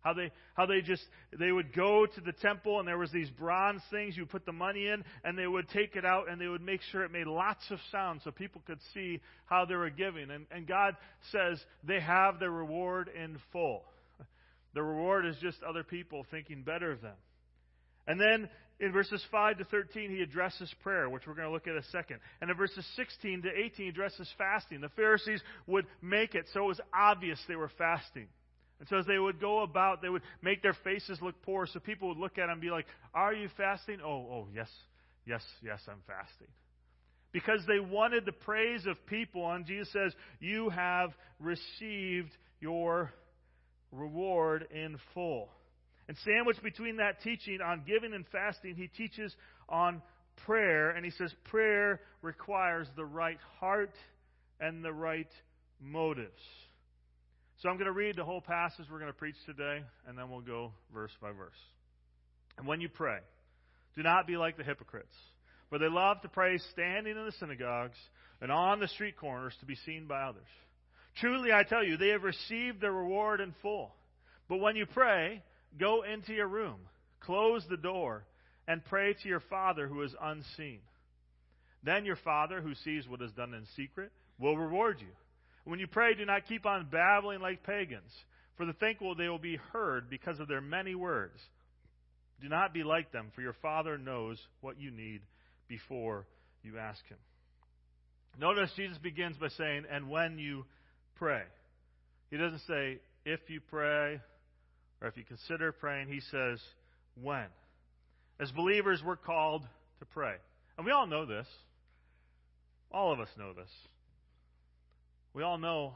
How 0.00 0.14
they, 0.14 0.30
how 0.54 0.66
they 0.66 0.82
just, 0.82 1.02
they 1.36 1.50
would 1.50 1.74
go 1.74 2.06
to 2.06 2.20
the 2.20 2.32
temple 2.32 2.78
and 2.78 2.86
there 2.86 2.96
was 2.96 3.10
these 3.10 3.28
bronze 3.28 3.82
things, 3.90 4.16
you 4.16 4.24
put 4.24 4.46
the 4.46 4.52
money 4.52 4.86
in 4.86 5.04
and 5.24 5.36
they 5.36 5.48
would 5.48 5.68
take 5.68 5.96
it 5.96 6.04
out 6.04 6.30
and 6.30 6.40
they 6.40 6.46
would 6.46 6.62
make 6.62 6.80
sure 6.92 7.02
it 7.02 7.10
made 7.10 7.26
lots 7.26 7.64
of 7.70 7.78
sound 7.90 8.20
so 8.22 8.30
people 8.30 8.62
could 8.66 8.78
see 8.94 9.20
how 9.46 9.64
they 9.64 9.74
were 9.74 9.90
giving. 9.90 10.30
And, 10.30 10.46
and 10.52 10.66
God 10.66 10.96
says 11.32 11.60
they 11.82 12.00
have 12.00 12.38
their 12.38 12.52
reward 12.52 13.10
in 13.20 13.38
full. 13.52 13.82
The 14.74 14.82
reward 14.82 15.26
is 15.26 15.36
just 15.40 15.58
other 15.62 15.82
people 15.82 16.24
thinking 16.30 16.62
better 16.62 16.92
of 16.92 17.00
them. 17.00 17.16
And 18.06 18.20
then 18.20 18.48
in 18.78 18.92
verses 18.92 19.24
5 19.30 19.58
to 19.58 19.64
13, 19.64 20.10
he 20.10 20.22
addresses 20.22 20.72
prayer, 20.82 21.08
which 21.08 21.26
we're 21.26 21.34
going 21.34 21.48
to 21.48 21.52
look 21.52 21.66
at 21.66 21.72
in 21.72 21.78
a 21.78 21.84
second. 21.84 22.18
And 22.40 22.50
in 22.50 22.56
verses 22.56 22.86
16 22.96 23.42
to 23.42 23.48
18, 23.48 23.70
he 23.76 23.88
addresses 23.88 24.28
fasting. 24.36 24.80
The 24.80 24.90
Pharisees 24.90 25.40
would 25.66 25.86
make 26.02 26.34
it 26.34 26.46
so 26.52 26.64
it 26.64 26.68
was 26.68 26.80
obvious 26.94 27.38
they 27.48 27.56
were 27.56 27.70
fasting. 27.78 28.28
And 28.78 28.88
so 28.88 28.98
as 28.98 29.06
they 29.06 29.18
would 29.18 29.40
go 29.40 29.62
about, 29.62 30.02
they 30.02 30.10
would 30.10 30.22
make 30.42 30.62
their 30.62 30.76
faces 30.84 31.18
look 31.22 31.40
poor, 31.42 31.66
so 31.66 31.80
people 31.80 32.08
would 32.08 32.18
look 32.18 32.32
at 32.32 32.42
them 32.42 32.50
and 32.50 32.60
be 32.60 32.70
like, 32.70 32.86
Are 33.14 33.32
you 33.32 33.48
fasting? 33.56 34.00
Oh, 34.04 34.28
oh, 34.30 34.48
yes, 34.54 34.68
yes, 35.24 35.42
yes, 35.64 35.80
I'm 35.88 36.02
fasting. 36.06 36.48
Because 37.32 37.60
they 37.66 37.80
wanted 37.80 38.26
the 38.26 38.32
praise 38.32 38.86
of 38.86 39.04
people, 39.06 39.50
and 39.50 39.64
Jesus 39.64 39.90
says, 39.92 40.12
You 40.40 40.68
have 40.68 41.10
received 41.40 42.30
your 42.60 43.12
reward 43.92 44.66
in 44.70 44.98
full. 45.14 45.48
And 46.08 46.16
sandwiched 46.24 46.62
between 46.62 46.96
that 46.96 47.22
teaching 47.22 47.60
on 47.60 47.82
giving 47.86 48.12
and 48.12 48.24
fasting, 48.30 48.74
he 48.76 48.88
teaches 48.88 49.34
on 49.68 50.02
prayer, 50.44 50.90
and 50.90 51.04
he 51.04 51.10
says 51.10 51.32
prayer 51.44 52.00
requires 52.22 52.86
the 52.96 53.04
right 53.04 53.38
heart 53.58 53.94
and 54.60 54.84
the 54.84 54.92
right 54.92 55.28
motives. 55.80 56.30
So 57.62 57.68
I'm 57.68 57.76
going 57.76 57.86
to 57.86 57.92
read 57.92 58.16
the 58.16 58.24
whole 58.24 58.40
passage 58.40 58.86
we're 58.90 58.98
going 58.98 59.12
to 59.12 59.18
preach 59.18 59.36
today, 59.46 59.82
and 60.06 60.16
then 60.16 60.30
we'll 60.30 60.42
go 60.42 60.72
verse 60.92 61.12
by 61.20 61.32
verse. 61.32 61.58
And 62.58 62.66
when 62.66 62.80
you 62.80 62.88
pray, 62.88 63.18
do 63.96 64.02
not 64.02 64.26
be 64.26 64.36
like 64.36 64.56
the 64.56 64.64
hypocrites, 64.64 65.16
for 65.70 65.78
they 65.78 65.88
love 65.88 66.20
to 66.22 66.28
pray 66.28 66.58
standing 66.72 67.16
in 67.16 67.24
the 67.24 67.32
synagogues 67.40 67.96
and 68.40 68.52
on 68.52 68.78
the 68.78 68.88
street 68.88 69.16
corners 69.16 69.54
to 69.60 69.66
be 69.66 69.76
seen 69.86 70.06
by 70.06 70.22
others. 70.22 70.42
Truly, 71.18 71.50
I 71.52 71.62
tell 71.62 71.82
you, 71.82 71.96
they 71.96 72.08
have 72.08 72.22
received 72.22 72.80
their 72.80 72.92
reward 72.92 73.40
in 73.40 73.54
full. 73.62 73.94
But 74.48 74.58
when 74.58 74.76
you 74.76 74.84
pray, 74.84 75.42
go 75.78 76.02
into 76.02 76.32
your 76.32 76.48
room, 76.48 76.76
close 77.20 77.64
the 77.68 77.76
door, 77.76 78.24
and 78.68 78.84
pray 78.84 79.14
to 79.14 79.28
your 79.28 79.40
Father 79.40 79.86
who 79.86 80.02
is 80.02 80.14
unseen. 80.20 80.80
Then 81.82 82.04
your 82.04 82.16
Father, 82.16 82.60
who 82.60 82.74
sees 82.74 83.08
what 83.08 83.22
is 83.22 83.32
done 83.32 83.54
in 83.54 83.64
secret, 83.76 84.10
will 84.38 84.56
reward 84.56 84.98
you. 85.00 85.12
When 85.64 85.78
you 85.78 85.86
pray, 85.86 86.14
do 86.14 86.24
not 86.24 86.46
keep 86.48 86.66
on 86.66 86.88
babbling 86.90 87.40
like 87.40 87.62
pagans, 87.62 88.10
for 88.56 88.66
the 88.66 88.72
thankful 88.72 89.14
they 89.14 89.28
will 89.28 89.38
be 89.38 89.58
heard 89.72 90.10
because 90.10 90.40
of 90.40 90.48
their 90.48 90.60
many 90.60 90.94
words. 90.94 91.38
Do 92.40 92.48
not 92.48 92.74
be 92.74 92.82
like 92.82 93.12
them, 93.12 93.28
for 93.34 93.40
your 93.40 93.56
Father 93.62 93.98
knows 93.98 94.38
what 94.60 94.80
you 94.80 94.90
need 94.90 95.20
before 95.68 96.26
you 96.62 96.78
ask 96.78 97.04
Him. 97.06 97.18
Notice 98.38 98.70
Jesus 98.76 98.98
begins 98.98 99.36
by 99.38 99.48
saying, 99.48 99.84
and 99.90 100.10
when 100.10 100.38
you 100.38 100.64
pray. 101.16 101.42
He 102.30 102.36
doesn't 102.36 102.62
say, 102.66 102.98
if 103.24 103.40
you 103.48 103.60
pray, 103.60 104.20
or 105.00 105.08
if 105.08 105.16
you 105.16 105.24
consider 105.24 105.72
praying, 105.72 106.08
he 106.08 106.20
says, 106.30 106.60
when. 107.22 107.46
As 108.40 108.50
believers, 108.50 109.02
we're 109.04 109.16
called 109.16 109.62
to 109.98 110.04
pray. 110.06 110.34
And 110.76 110.86
we 110.86 110.92
all 110.92 111.06
know 111.06 111.26
this. 111.26 111.46
All 112.90 113.12
of 113.12 113.20
us 113.20 113.28
know 113.38 113.52
this. 113.52 113.70
We 115.34 115.42
all 115.42 115.58
know, 115.58 115.94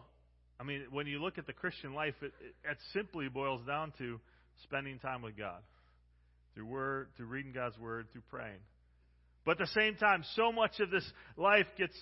I 0.58 0.64
mean, 0.64 0.84
when 0.90 1.06
you 1.06 1.22
look 1.22 1.38
at 1.38 1.46
the 1.46 1.52
Christian 1.52 1.94
life, 1.94 2.14
it, 2.20 2.32
it, 2.64 2.76
simply 2.92 3.28
boils 3.28 3.62
down 3.66 3.92
to 3.98 4.20
spending 4.64 4.98
time 4.98 5.22
with 5.22 5.36
God. 5.36 5.60
Through 6.54 6.66
word, 6.66 7.08
through 7.16 7.26
reading 7.26 7.52
God's 7.52 7.78
word, 7.78 8.08
through 8.12 8.22
praying. 8.30 8.58
But 9.44 9.52
at 9.52 9.58
the 9.58 9.80
same 9.80 9.96
time, 9.96 10.24
so 10.36 10.52
much 10.52 10.80
of 10.80 10.90
this 10.90 11.10
life 11.36 11.66
gets 11.78 11.96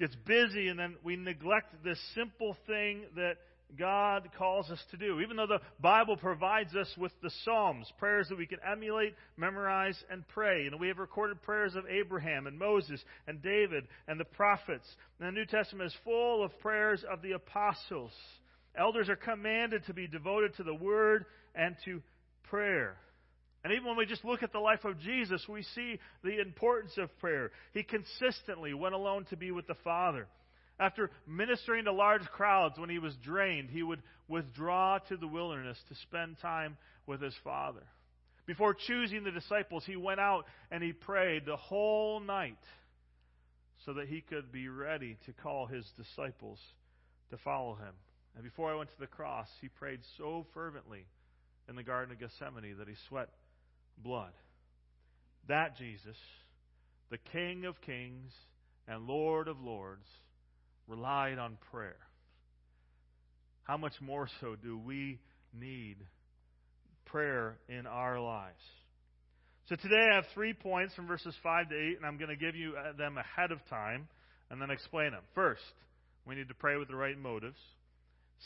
gets 0.00 0.16
busy 0.26 0.68
and 0.68 0.78
then 0.78 0.96
we 1.04 1.14
neglect 1.14 1.84
this 1.84 1.98
simple 2.14 2.56
thing 2.66 3.02
that 3.16 3.36
God 3.78 4.28
calls 4.36 4.70
us 4.70 4.82
to 4.90 4.96
do. 4.96 5.20
Even 5.20 5.36
though 5.36 5.46
the 5.46 5.60
Bible 5.80 6.16
provides 6.16 6.74
us 6.74 6.88
with 6.96 7.12
the 7.22 7.30
Psalms, 7.44 7.90
prayers 7.98 8.28
that 8.28 8.38
we 8.38 8.46
can 8.46 8.58
emulate, 8.70 9.14
memorize, 9.36 9.96
and 10.10 10.26
pray. 10.28 10.66
And 10.66 10.80
we 10.80 10.88
have 10.88 10.98
recorded 10.98 11.42
prayers 11.42 11.74
of 11.74 11.84
Abraham 11.86 12.46
and 12.46 12.58
Moses 12.58 13.02
and 13.26 13.42
David 13.42 13.86
and 14.08 14.18
the 14.18 14.24
prophets. 14.24 14.86
And 15.18 15.28
the 15.28 15.32
New 15.32 15.46
Testament 15.46 15.86
is 15.86 15.98
full 16.04 16.44
of 16.44 16.58
prayers 16.60 17.04
of 17.10 17.22
the 17.22 17.32
apostles. 17.32 18.12
Elders 18.76 19.08
are 19.08 19.16
commanded 19.16 19.84
to 19.86 19.94
be 19.94 20.06
devoted 20.06 20.54
to 20.56 20.62
the 20.62 20.74
Word 20.74 21.26
and 21.54 21.76
to 21.84 22.02
prayer. 22.44 22.96
And 23.62 23.72
even 23.72 23.86
when 23.86 23.96
we 23.96 24.06
just 24.06 24.24
look 24.24 24.42
at 24.42 24.52
the 24.52 24.58
life 24.58 24.84
of 24.84 24.98
Jesus, 25.00 25.44
we 25.48 25.62
see 25.74 25.98
the 26.24 26.40
importance 26.40 26.92
of 26.96 27.16
prayer. 27.18 27.50
He 27.74 27.82
consistently 27.82 28.72
went 28.72 28.94
alone 28.94 29.26
to 29.30 29.36
be 29.36 29.50
with 29.50 29.66
the 29.66 29.74
Father. 29.84 30.26
After 30.80 31.10
ministering 31.26 31.84
to 31.84 31.92
large 31.92 32.24
crowds 32.24 32.78
when 32.78 32.88
he 32.88 32.98
was 32.98 33.14
drained, 33.22 33.68
he 33.68 33.82
would 33.82 34.02
withdraw 34.28 34.98
to 35.10 35.16
the 35.18 35.28
wilderness 35.28 35.76
to 35.90 35.94
spend 35.96 36.38
time 36.40 36.78
with 37.06 37.20
his 37.20 37.34
Father. 37.44 37.82
Before 38.46 38.74
choosing 38.74 39.22
the 39.22 39.30
disciples, 39.30 39.84
he 39.84 39.96
went 39.96 40.20
out 40.20 40.46
and 40.70 40.82
he 40.82 40.94
prayed 40.94 41.44
the 41.44 41.56
whole 41.56 42.18
night 42.18 42.58
so 43.84 43.92
that 43.94 44.08
he 44.08 44.22
could 44.22 44.50
be 44.50 44.68
ready 44.68 45.18
to 45.26 45.32
call 45.32 45.66
his 45.66 45.84
disciples 45.98 46.58
to 47.28 47.36
follow 47.36 47.74
him. 47.74 47.92
And 48.34 48.42
before 48.42 48.72
I 48.72 48.76
went 48.76 48.90
to 48.90 49.00
the 49.00 49.06
cross, 49.06 49.48
he 49.60 49.68
prayed 49.68 50.00
so 50.16 50.46
fervently 50.54 51.04
in 51.68 51.76
the 51.76 51.82
Garden 51.82 52.12
of 52.12 52.20
Gethsemane 52.20 52.78
that 52.78 52.88
he 52.88 52.94
sweat 53.08 53.28
blood. 53.98 54.32
That 55.46 55.76
Jesus, 55.76 56.16
the 57.10 57.18
King 57.18 57.66
of 57.66 57.80
kings 57.82 58.32
and 58.88 59.06
Lord 59.06 59.46
of 59.46 59.60
lords, 59.60 60.06
relied 60.90 61.38
on 61.38 61.56
prayer. 61.70 61.96
How 63.62 63.76
much 63.76 63.94
more 64.00 64.28
so 64.40 64.56
do 64.60 64.76
we 64.76 65.20
need 65.58 65.96
prayer 67.06 67.56
in 67.68 67.86
our 67.86 68.20
lives? 68.20 68.62
So 69.68 69.76
today 69.76 70.08
I 70.10 70.16
have 70.16 70.24
three 70.34 70.52
points 70.52 70.94
from 70.94 71.06
verses 71.06 71.34
5 71.44 71.68
to 71.68 71.74
8, 71.74 71.96
and 71.98 72.04
I'm 72.04 72.18
going 72.18 72.30
to 72.30 72.36
give 72.36 72.56
you 72.56 72.74
uh, 72.76 72.96
them 72.96 73.16
ahead 73.16 73.52
of 73.52 73.64
time 73.68 74.08
and 74.50 74.60
then 74.60 74.70
explain 74.70 75.12
them. 75.12 75.22
First, 75.34 75.62
we 76.26 76.34
need 76.34 76.48
to 76.48 76.54
pray 76.54 76.76
with 76.76 76.88
the 76.88 76.96
right 76.96 77.16
motives. 77.16 77.58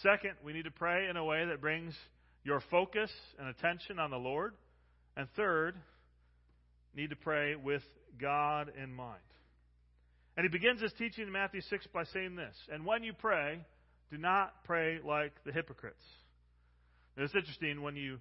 Second, 0.03 0.33
we 0.45 0.53
need 0.53 0.65
to 0.65 0.71
pray 0.71 1.09
in 1.09 1.17
a 1.17 1.25
way 1.25 1.47
that 1.47 1.63
brings 1.63 1.95
your 2.45 2.61
focus 2.71 3.11
and 3.39 3.49
attention 3.49 3.99
on 3.99 4.11
the 4.11 4.19
Lord. 4.19 4.53
And 5.17 5.27
third, 5.35 5.77
need 6.95 7.09
to 7.09 7.17
pray 7.17 7.55
with 7.55 7.83
God 8.21 8.71
in 8.83 8.93
mind. 8.93 9.17
And 10.37 10.45
he 10.45 10.49
begins 10.49 10.81
his 10.81 10.93
teaching 10.99 11.27
in 11.27 11.33
Matthew 11.33 11.61
6 11.61 11.87
by 11.93 12.05
saying 12.05 12.37
this 12.37 12.55
And 12.73 12.85
when 12.85 13.03
you 13.03 13.13
pray, 13.13 13.61
do 14.11 14.19
not 14.19 14.65
pray 14.65 14.99
like 15.05 15.33
the 15.45 15.53
hypocrites. 15.53 16.03
Now, 17.17 17.25
It's 17.25 17.35
interesting 17.35 17.83
when 17.83 17.97
you 17.97 18.19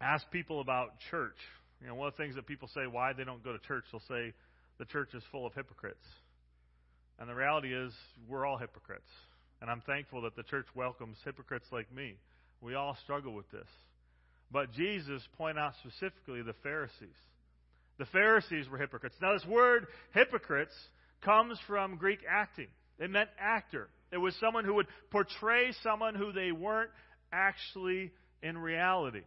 ask 0.00 0.28
people 0.30 0.60
about 0.60 1.00
church. 1.10 1.36
You 1.80 1.88
know, 1.88 1.94
one 1.94 2.08
of 2.08 2.16
the 2.16 2.22
things 2.22 2.36
that 2.36 2.46
people 2.46 2.68
say 2.74 2.86
why 2.90 3.12
they 3.12 3.24
don't 3.24 3.42
go 3.44 3.52
to 3.52 3.58
church, 3.66 3.84
they'll 3.92 4.00
say 4.08 4.32
the 4.78 4.84
church 4.86 5.10
is 5.14 5.22
full 5.30 5.46
of 5.46 5.54
hypocrites. 5.54 6.06
And 7.18 7.28
the 7.28 7.34
reality 7.34 7.74
is, 7.74 7.92
we're 8.28 8.46
all 8.46 8.58
hypocrites. 8.58 9.08
And 9.60 9.70
I'm 9.70 9.80
thankful 9.82 10.22
that 10.22 10.36
the 10.36 10.42
church 10.42 10.66
welcomes 10.74 11.16
hypocrites 11.24 11.66
like 11.72 11.92
me. 11.94 12.14
We 12.60 12.74
all 12.74 12.96
struggle 13.02 13.34
with 13.34 13.50
this. 13.50 13.68
But 14.52 14.72
Jesus 14.72 15.22
pointed 15.36 15.58
out 15.58 15.72
specifically 15.80 16.42
the 16.42 16.54
Pharisees. 16.62 17.16
The 17.98 18.06
Pharisees 18.06 18.68
were 18.68 18.78
hypocrites. 18.78 19.16
Now, 19.20 19.32
this 19.32 19.46
word 19.46 19.86
hypocrites 20.12 20.74
comes 21.22 21.58
from 21.66 21.96
Greek 21.96 22.20
acting. 22.28 22.68
It 22.98 23.10
meant 23.10 23.30
actor. 23.38 23.88
It 24.12 24.18
was 24.18 24.34
someone 24.40 24.64
who 24.64 24.74
would 24.74 24.86
portray 25.10 25.72
someone 25.82 26.14
who 26.14 26.32
they 26.32 26.52
weren't 26.52 26.90
actually 27.32 28.12
in 28.42 28.56
reality. 28.58 29.22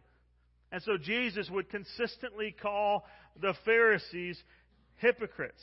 And 0.72 0.82
so 0.82 0.96
Jesus 0.96 1.48
would 1.50 1.68
consistently 1.68 2.54
call 2.60 3.04
the 3.40 3.54
Pharisees 3.64 4.40
hypocrites. 4.96 5.62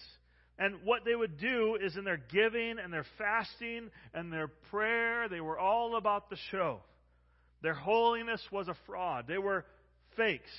And 0.59 0.75
what 0.83 1.05
they 1.05 1.15
would 1.15 1.37
do 1.37 1.77
is 1.81 1.95
in 1.95 2.03
their 2.03 2.17
giving 2.17 2.77
and 2.83 2.91
their 2.91 3.05
fasting 3.17 3.89
and 4.13 4.33
their 4.33 4.47
prayer, 4.69 5.29
they 5.29 5.41
were 5.41 5.57
all 5.57 5.95
about 5.97 6.29
the 6.29 6.37
show. 6.51 6.79
Their 7.61 7.75
holiness 7.75 8.41
was 8.51 8.67
a 8.67 8.75
fraud. 8.85 9.25
They 9.27 9.37
were 9.37 9.65
fakes. 10.15 10.49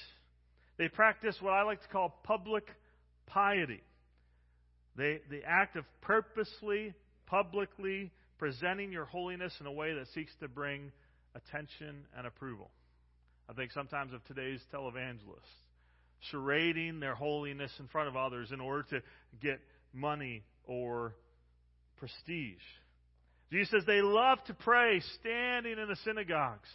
They 0.78 0.88
practice 0.88 1.37
what 1.40 1.52
I 1.52 1.62
like 1.62 1.82
to 1.82 1.88
call 1.88 2.20
public 2.23 2.64
piety. 3.26 3.82
They, 4.97 5.20
the 5.28 5.42
act 5.44 5.76
of 5.76 5.85
purposely, 6.00 6.94
publicly 7.26 8.12
presenting 8.38 8.92
your 8.92 9.04
holiness 9.04 9.52
in 9.61 9.66
a 9.66 9.73
way 9.73 9.94
that 9.94 10.06
seeks 10.14 10.32
to 10.40 10.49
bring 10.49 10.92
attention 11.35 12.04
and 12.16 12.26
approval. 12.26 12.70
I 13.50 13.54
think 13.54 13.73
sometimes 13.73 14.12
of 14.12 14.25
today's 14.25 14.61
televangelists, 14.73 15.40
charading 16.32 17.00
their 17.00 17.14
holiness 17.14 17.73
in 17.78 17.88
front 17.88 18.08
of 18.08 18.16
others 18.16 18.50
in 18.52 18.61
order 18.61 18.85
to 18.90 19.02
get 19.40 19.61
money 19.92 20.42
or 20.64 21.14
prestige. 21.97 22.62
Jesus 23.50 23.70
says 23.70 23.82
they 23.87 24.02
love 24.02 24.38
to 24.44 24.54
pray 24.54 25.00
standing 25.20 25.78
in 25.78 25.88
the 25.88 25.97
synagogues 26.04 26.68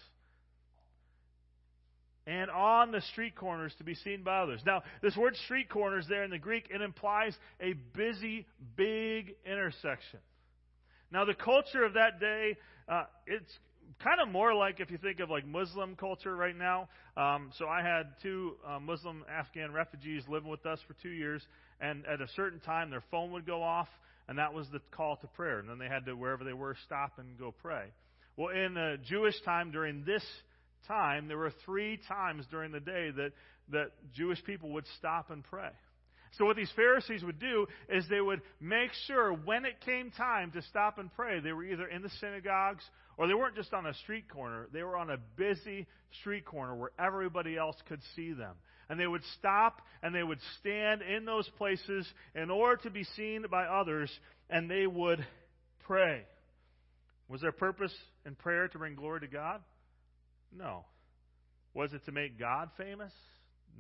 and 2.26 2.50
on 2.50 2.92
the 2.92 3.02
street 3.12 3.36
corners 3.36 3.74
to 3.78 3.84
be 3.84 3.96
seen 3.96 4.24
by 4.24 4.40
others. 4.40 4.62
Now, 4.66 4.84
this 5.02 5.16
word 5.16 5.36
street 5.46 5.70
corners 5.70 6.06
there 6.08 6.24
in 6.24 6.32
the 6.32 6.40
Greek, 6.40 6.70
it 6.74 6.82
implies 6.82 7.36
a 7.60 7.74
busy, 7.96 8.46
big 8.76 9.36
intersection. 9.46 10.20
Now, 11.12 11.26
the 11.26 11.34
culture 11.34 11.84
of 11.84 11.94
that 11.94 12.20
day, 12.20 12.58
uh, 12.88 13.04
it's 13.28 13.52
kind 14.04 14.20
of 14.22 14.30
more 14.30 14.54
like 14.54 14.80
if 14.80 14.90
you 14.90 14.98
think 14.98 15.20
of 15.20 15.30
like 15.30 15.46
Muslim 15.46 15.96
culture 15.96 16.36
right 16.36 16.58
now. 16.58 16.88
Um, 17.18 17.52
so 17.58 17.68
I 17.68 17.82
had 17.82 18.04
two 18.22 18.54
uh, 18.66 18.80
Muslim 18.80 19.24
Afghan 19.30 19.72
refugees 19.74 20.24
living 20.28 20.50
with 20.50 20.66
us 20.66 20.80
for 20.88 20.96
two 21.04 21.10
years, 21.10 21.42
and 21.80 22.06
at 22.06 22.22
a 22.22 22.28
certain 22.36 22.60
time 22.62 22.90
their 22.90 23.04
phone 23.12 23.32
would 23.34 23.46
go 23.46 23.62
off, 23.62 23.90
and 24.28 24.40
that 24.40 24.54
was 24.54 24.68
the 24.72 24.80
call 24.92 25.18
to 25.18 25.28
prayer. 25.28 25.60
And 25.60 25.70
then 25.70 25.78
they 25.78 25.88
had 25.88 26.06
to 26.06 26.16
wherever 26.16 26.44
they 26.44 26.54
were 26.54 26.76
stop 26.86 27.20
and 27.20 27.38
go 27.38 27.54
pray. 27.62 27.88
Well, 28.38 28.50
in 28.50 29.00
Jewish 29.08 29.40
time 29.46 29.72
during 29.72 30.06
this 30.06 30.24
time, 30.88 31.28
there 31.28 31.38
were 31.38 31.54
three 31.66 32.00
times 32.08 32.46
during 32.52 32.72
the 32.72 32.80
day 32.80 33.12
that 33.12 33.32
that 33.72 33.92
Jewish 34.14 34.44
people 34.44 34.70
would 34.70 34.86
stop 34.98 35.30
and 35.32 35.44
pray. 35.44 35.70
So 36.38 36.46
what 36.46 36.56
these 36.56 36.72
Pharisees 36.76 37.24
would 37.24 37.40
do 37.40 37.68
is 37.90 38.06
they 38.10 38.22
would 38.22 38.42
make 38.60 38.90
sure 39.06 39.32
when 39.32 39.66
it 39.66 39.82
came 39.86 40.10
time 40.12 40.52
to 40.52 40.62
stop 40.64 40.98
and 40.98 41.14
pray, 41.14 41.40
they 41.40 41.52
were 41.52 41.64
either 41.64 41.88
in 41.88 42.02
the 42.02 42.10
synagogues 42.20 42.84
or 43.18 43.28
they 43.28 43.36
weren't 43.36 43.56
just 43.56 43.72
on 43.74 43.86
a 43.86 43.94
street 43.94 44.28
corner. 44.28 44.68
They 44.74 44.82
were 44.82 44.98
on 44.98 45.12
a 45.12 45.18
busy 45.38 45.86
street 46.22 46.46
corner 46.46 46.76
where 46.76 46.92
everybody 46.98 47.56
else 47.56 47.76
could 47.88 48.02
see 48.16 48.34
them. 48.34 48.56
And 48.90 49.00
they 49.00 49.06
would 49.06 49.22
stop 49.38 49.82
and 50.02 50.14
they 50.14 50.24
would 50.24 50.40
stand 50.60 51.04
in 51.04 51.26
those 51.26 51.48
places 51.58 52.08
in 52.34 52.50
order 52.50 52.82
to 52.84 52.90
be 52.90 53.04
seen 53.16 53.46
by 53.50 53.66
others 53.66 54.12
and 54.50 54.70
they 54.70 54.88
would 54.88 55.24
pray. 55.86 56.24
Was 57.30 57.42
their 57.42 57.52
purpose 57.52 57.94
in 58.26 58.34
prayer 58.36 58.68
to 58.68 58.78
bring 58.80 58.96
glory 58.96 59.20
to 59.22 59.28
God? 59.28 59.62
No. 60.56 60.86
Was 61.74 61.94
it 61.94 62.06
to 62.06 62.12
make 62.12 62.40
God 62.40 62.70
famous? 62.78 63.12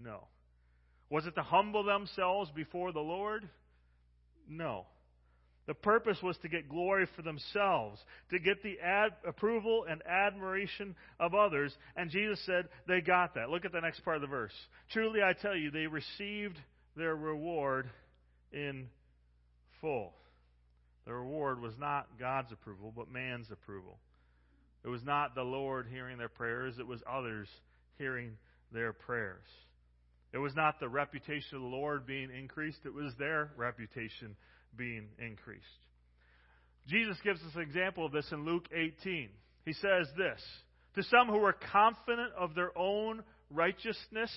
No. 0.02 0.28
Was 1.10 1.26
it 1.26 1.36
to 1.36 1.44
humble 1.44 1.84
themselves 1.84 2.50
before 2.56 2.92
the 2.92 3.00
Lord? 3.00 3.48
No. 4.48 4.86
The 5.66 5.74
purpose 5.74 6.18
was 6.22 6.38
to 6.40 6.50
get 6.50 6.68
glory 6.68 7.08
for 7.16 7.22
themselves, 7.22 8.00
to 8.32 8.40
get 8.40 8.62
the 8.64 8.80
ad- 8.80 9.16
approval 9.26 9.86
and 9.90 10.02
admiration 10.06 10.96
of 11.20 11.34
others. 11.34 11.74
And 11.96 12.10
Jesus 12.10 12.44
said 12.46 12.68
they 12.88 13.00
got 13.00 13.36
that. 13.36 13.50
Look 13.50 13.64
at 13.64 13.72
the 13.72 13.80
next 13.80 14.02
part 14.02 14.18
of 14.18 14.22
the 14.22 14.28
verse. 14.28 14.52
Truly 14.92 15.22
I 15.24 15.34
tell 15.34 15.56
you, 15.56 15.72
they 15.72 15.88
received 15.88 16.58
their 16.98 17.16
reward 17.16 17.90
in 18.52 18.88
full. 19.80 20.14
The 21.06 21.14
reward 21.14 21.62
was 21.62 21.74
not 21.80 22.08
God's 22.20 22.52
approval, 22.52 22.92
but 22.96 23.10
man's 23.10 23.48
approval. 23.52 24.00
It 24.84 24.90
was 24.90 25.04
not 25.04 25.36
the 25.36 25.44
Lord 25.44 25.88
hearing 25.90 26.18
their 26.18 26.30
prayers, 26.30 26.76
it 26.80 26.88
was 26.88 27.02
others 27.10 27.48
hearing 27.98 28.38
their 28.72 28.94
prayers. 28.94 29.46
It 30.34 30.40
was 30.40 30.56
not 30.56 30.80
the 30.80 30.90
reputation 30.90 31.58
of 31.58 31.62
the 31.62 31.68
Lord 31.68 32.06
being 32.06 32.30
increased, 32.32 32.80
it 32.86 32.94
was 32.94 33.14
their 33.18 33.52
reputation 33.56 34.36
being 34.76 35.08
increased. 35.20 35.64
Jesus 36.88 37.18
gives 37.24 37.40
us 37.42 37.56
an 37.56 37.62
example 37.62 38.06
of 38.06 38.12
this 38.12 38.28
in 38.32 38.44
Luke 38.44 38.68
18. 38.74 39.30
He 39.66 39.74
says 39.74 40.08
this 40.18 40.42
To 40.96 41.04
some 41.04 41.28
who 41.28 41.38
were 41.38 41.56
confident 41.72 42.34
of 42.38 42.56
their 42.56 42.78
own 42.78 43.24
righteousness 43.50 44.32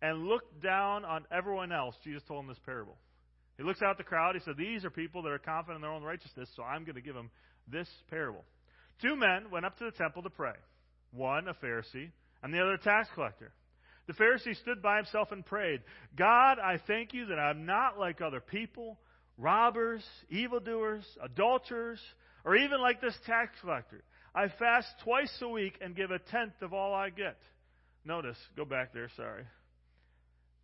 and 0.00 0.26
looked 0.26 0.62
down 0.62 1.04
on 1.04 1.24
everyone 1.30 1.72
else, 1.72 1.94
Jesus 2.02 2.22
told 2.26 2.40
them 2.40 2.48
this 2.48 2.58
parable. 2.64 2.96
He 3.58 3.62
looks 3.62 3.82
out 3.82 3.98
the 3.98 4.04
crowd. 4.04 4.34
He 4.34 4.40
said, 4.40 4.56
These 4.56 4.84
are 4.84 4.90
people 4.90 5.22
that 5.22 5.32
are 5.32 5.38
confident 5.38 5.76
in 5.76 5.82
their 5.82 5.92
own 5.92 6.02
righteousness, 6.02 6.48
so 6.56 6.62
I'm 6.62 6.84
going 6.84 6.94
to 6.94 7.02
give 7.02 7.14
them 7.14 7.30
this 7.70 7.88
parable. 8.08 8.44
Two 9.00 9.16
men 9.16 9.50
went 9.50 9.66
up 9.66 9.78
to 9.78 9.84
the 9.84 9.90
temple 9.90 10.22
to 10.22 10.30
pray 10.30 10.54
one 11.12 11.46
a 11.46 11.54
Pharisee, 11.54 12.10
and 12.42 12.52
the 12.52 12.60
other 12.60 12.74
a 12.74 12.78
tax 12.78 13.08
collector. 13.14 13.52
The 14.06 14.14
Pharisee 14.14 14.56
stood 14.56 14.82
by 14.82 14.96
himself 14.96 15.30
and 15.30 15.44
prayed, 15.44 15.80
God, 16.16 16.58
I 16.58 16.80
thank 16.86 17.12
you 17.12 17.26
that 17.26 17.38
I'm 17.38 17.66
not 17.66 17.98
like 17.98 18.20
other 18.20 18.40
people 18.40 18.98
robbers, 19.38 20.04
evildoers, 20.30 21.04
adulterers, 21.22 22.00
or 22.44 22.56
even 22.56 22.80
like 22.80 23.00
this 23.00 23.16
tax 23.26 23.52
collector. 23.60 24.02
I 24.34 24.48
fast 24.58 24.88
twice 25.04 25.32
a 25.42 25.48
week 25.48 25.78
and 25.80 25.96
give 25.96 26.10
a 26.10 26.18
tenth 26.18 26.54
of 26.62 26.72
all 26.72 26.94
I 26.94 27.10
get. 27.10 27.36
Notice, 28.04 28.36
go 28.56 28.64
back 28.64 28.92
there, 28.92 29.10
sorry. 29.16 29.44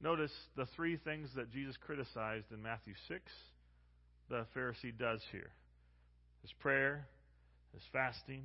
Notice 0.01 0.33
the 0.57 0.67
three 0.77 0.97
things 0.97 1.29
that 1.37 1.51
Jesus 1.51 1.77
criticized 1.85 2.47
in 2.53 2.63
Matthew 2.63 2.95
6, 3.09 3.21
the 4.29 4.47
Pharisee 4.57 4.97
does 4.97 5.21
here 5.33 5.51
his 6.43 6.53
prayer, 6.61 7.09
his 7.79 7.87
fasting, 7.93 8.43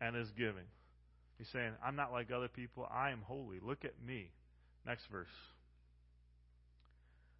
and 0.00 0.14
his 0.14 0.30
giving. 0.38 0.68
He's 1.38 1.48
saying, 1.52 1.72
I'm 1.84 1.96
not 1.96 2.12
like 2.12 2.30
other 2.30 2.48
people. 2.48 2.88
I 2.90 3.10
am 3.10 3.20
holy. 3.26 3.58
Look 3.60 3.84
at 3.84 3.94
me. 4.06 4.30
Next 4.86 5.02
verse. 5.10 5.26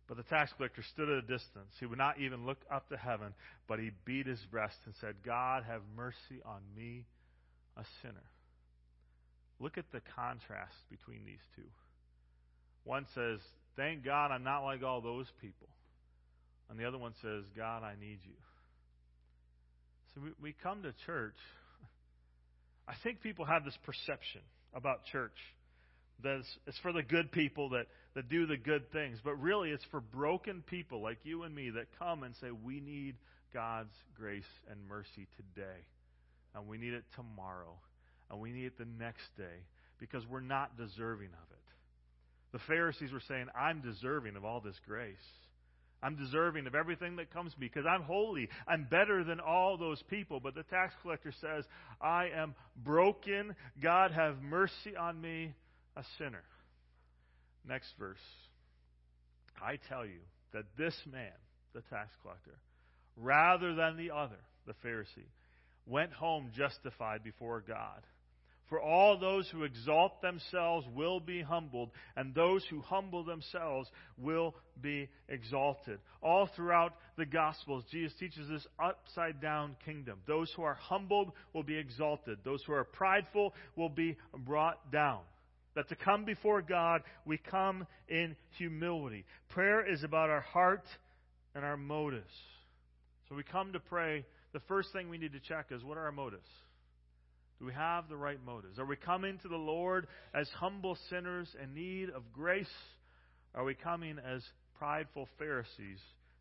But 0.09 0.17
the 0.17 0.25
tax 0.25 0.53
collector 0.57 0.83
stood 0.93 1.09
at 1.09 1.19
a 1.19 1.23
distance. 1.23 1.73
He 1.79 1.87
would 1.87 1.99
not 1.99 2.19
even 2.19 2.45
look 2.45 2.59
up 2.71 2.89
to 2.89 2.97
heaven, 2.97 3.35
but 3.69 3.79
he 3.79 3.91
beat 4.05 4.27
his 4.27 4.41
breast 4.51 4.77
and 4.85 4.95
said, 5.01 5.15
God, 5.25 5.65
have 5.65 5.83
mercy 5.97 6.43
on 6.45 6.61
me, 6.77 7.05
a 7.77 7.85
sinner. 8.03 8.15
Look 9.59 9.79
at 9.79 9.91
the 9.93 10.01
contrast 10.15 10.77
between 10.91 11.25
these 11.25 11.43
two. 11.57 11.69
One 12.85 13.07
says, 13.15 13.41
Thank 13.75 14.05
God 14.05 14.31
I'm 14.31 14.45
not 14.45 14.65
like 14.65 14.83
all 14.83 15.01
those 15.01 15.27
people. 15.41 15.69
And 16.71 16.79
the 16.79 16.87
other 16.87 16.99
one 16.99 17.15
says, 17.23 17.45
God, 17.57 17.83
I 17.83 17.95
need 18.01 18.19
you. 18.25 18.37
So 20.17 20.23
we, 20.23 20.31
we 20.41 20.55
come 20.63 20.83
to 20.83 20.93
church. 21.05 21.37
I 22.89 22.95
think 23.05 23.21
people 23.21 23.45
have 23.45 23.65
this 23.65 23.77
perception 23.85 24.41
about 24.75 25.05
church 25.13 25.37
that 26.23 26.37
it's, 26.39 26.59
it's 26.67 26.79
for 26.79 26.93
the 26.93 27.03
good 27.03 27.31
people 27.31 27.71
that 27.71 27.87
that 28.15 28.31
do 28.31 28.47
the 28.47 28.57
good 28.57 28.91
things. 28.93 29.19
But 29.23 29.35
really, 29.35 29.71
it's 29.71 29.85
for 29.91 30.01
broken 30.01 30.63
people 30.67 31.03
like 31.03 31.19
you 31.25 31.43
and 31.43 31.55
me 31.55 31.71
that 31.71 31.87
come 31.99 32.23
and 32.23 32.35
say, 32.41 32.49
We 32.51 32.81
need 32.81 33.17
God's 33.53 33.93
grace 34.19 34.49
and 34.71 34.81
mercy 34.89 35.29
today. 35.37 35.85
And 36.55 36.67
we 36.67 36.79
need 36.79 36.95
it 36.95 37.05
tomorrow. 37.15 37.75
And 38.31 38.41
we 38.41 38.53
need 38.53 38.65
it 38.65 38.79
the 38.79 38.89
next 38.99 39.27
day 39.37 39.65
because 40.01 40.27
we're 40.27 40.41
not 40.41 40.79
deserving 40.79 41.29
of 41.29 41.51
it. 41.51 42.53
The 42.53 42.59
Pharisees 42.67 43.13
were 43.13 43.23
saying, 43.29 43.49
I'm 43.55 43.83
deserving 43.83 44.37
of 44.37 44.45
all 44.47 44.61
this 44.61 44.77
grace. 44.89 45.17
I'm 46.03 46.17
deserving 46.17 46.67
of 46.67 46.75
everything 46.75 47.17
that 47.17 47.33
comes 47.33 47.55
to 47.55 47.61
me 47.61 47.71
because 47.73 47.87
I'm 47.89 48.03
holy. 48.03 48.49
I'm 48.69 48.87
better 48.91 49.25
than 49.25 49.41
all 49.41 49.77
those 49.77 50.03
people. 50.09 50.41
But 50.41 50.55
the 50.55 50.63
tax 50.65 50.95
collector 51.03 51.33
says, 51.41 51.65
I 52.01 52.29
am 52.37 52.55
broken. 52.77 53.55
God, 53.83 54.13
have 54.13 54.43
mercy 54.43 54.97
on 54.99 55.21
me, 55.21 55.55
a 55.97 56.05
sinner. 56.19 56.45
Next 57.67 57.89
verse. 57.99 58.19
I 59.63 59.79
tell 59.89 60.05
you 60.05 60.21
that 60.53 60.65
this 60.77 60.95
man, 61.11 61.33
the 61.75 61.81
tax 61.91 62.11
collector, 62.23 62.59
rather 63.17 63.75
than 63.75 63.97
the 63.97 64.11
other, 64.11 64.37
the 64.67 64.75
Pharisee, 64.87 65.31
went 65.87 66.13
home 66.13 66.51
justified 66.55 67.25
before 67.25 67.65
God. 67.67 68.03
For 68.69 68.81
all 68.81 69.17
those 69.17 69.49
who 69.51 69.63
exalt 69.63 70.21
themselves 70.21 70.87
will 70.93 71.21
be 71.21 71.41
humbled, 71.41 71.91
and 72.17 72.35
those 72.35 72.65
who 72.69 72.81
humble 72.81 73.23
themselves 73.23 73.89
will 74.19 74.57
be 74.83 75.09
exalted. 75.29 76.01
All 76.21 76.49
throughout 76.57 76.95
the 77.17 77.27
Gospels, 77.27 77.85
Jesus 77.93 78.13
teaches 78.19 78.49
this 78.49 78.67
upside 78.83 79.41
down 79.41 79.77
kingdom. 79.85 80.19
Those 80.27 80.51
who 80.57 80.63
are 80.63 80.75
humbled 80.75 81.31
will 81.53 81.63
be 81.63 81.77
exalted, 81.77 82.39
those 82.45 82.63
who 82.67 82.73
are 82.73 82.85
prideful 82.85 83.55
will 83.77 83.89
be 83.89 84.17
brought 84.37 84.91
down. 84.91 85.21
That 85.77 85.89
to 85.91 85.95
come 85.97 86.25
before 86.25 86.63
God, 86.63 87.03
we 87.25 87.37
come 87.39 87.87
in 88.09 88.35
humility. 88.59 89.25
Prayer 89.51 89.87
is 89.87 90.03
about 90.03 90.31
our 90.31 90.41
heart 90.41 90.85
and 91.55 91.65
our 91.65 91.77
motives. 91.77 92.33
So 93.29 93.37
we 93.37 93.43
come 93.43 93.75
to 93.75 93.81
pray. 93.81 94.25
The 94.53 94.61
first 94.61 94.93
thing 94.93 95.09
we 95.09 95.19
need 95.19 95.35
to 95.35 95.41
check 95.41 95.67
is 95.71 95.85
what 95.85 95.99
are 95.99 96.05
our 96.05 96.13
motives? 96.13 96.49
Do 97.59 97.67
we 97.67 97.73
have 97.73 98.09
the 98.09 98.17
right 98.17 98.39
motives? 98.45 98.79
Are 98.79 98.85
we 98.85 98.97
coming 98.97 99.39
to 99.39 99.49
the 99.49 99.57
Lord 99.57 100.07
as 100.35 100.49
humble 100.49 100.97
sinners 101.09 101.49
in 101.63 101.75
need 101.75 102.11
of 102.11 102.23
grace? 102.33 102.67
Are 103.55 103.65
we 103.65 103.75
coming 103.75 104.19
as 104.19 104.43
prideful 104.79 105.29
Pharisees 105.39 105.99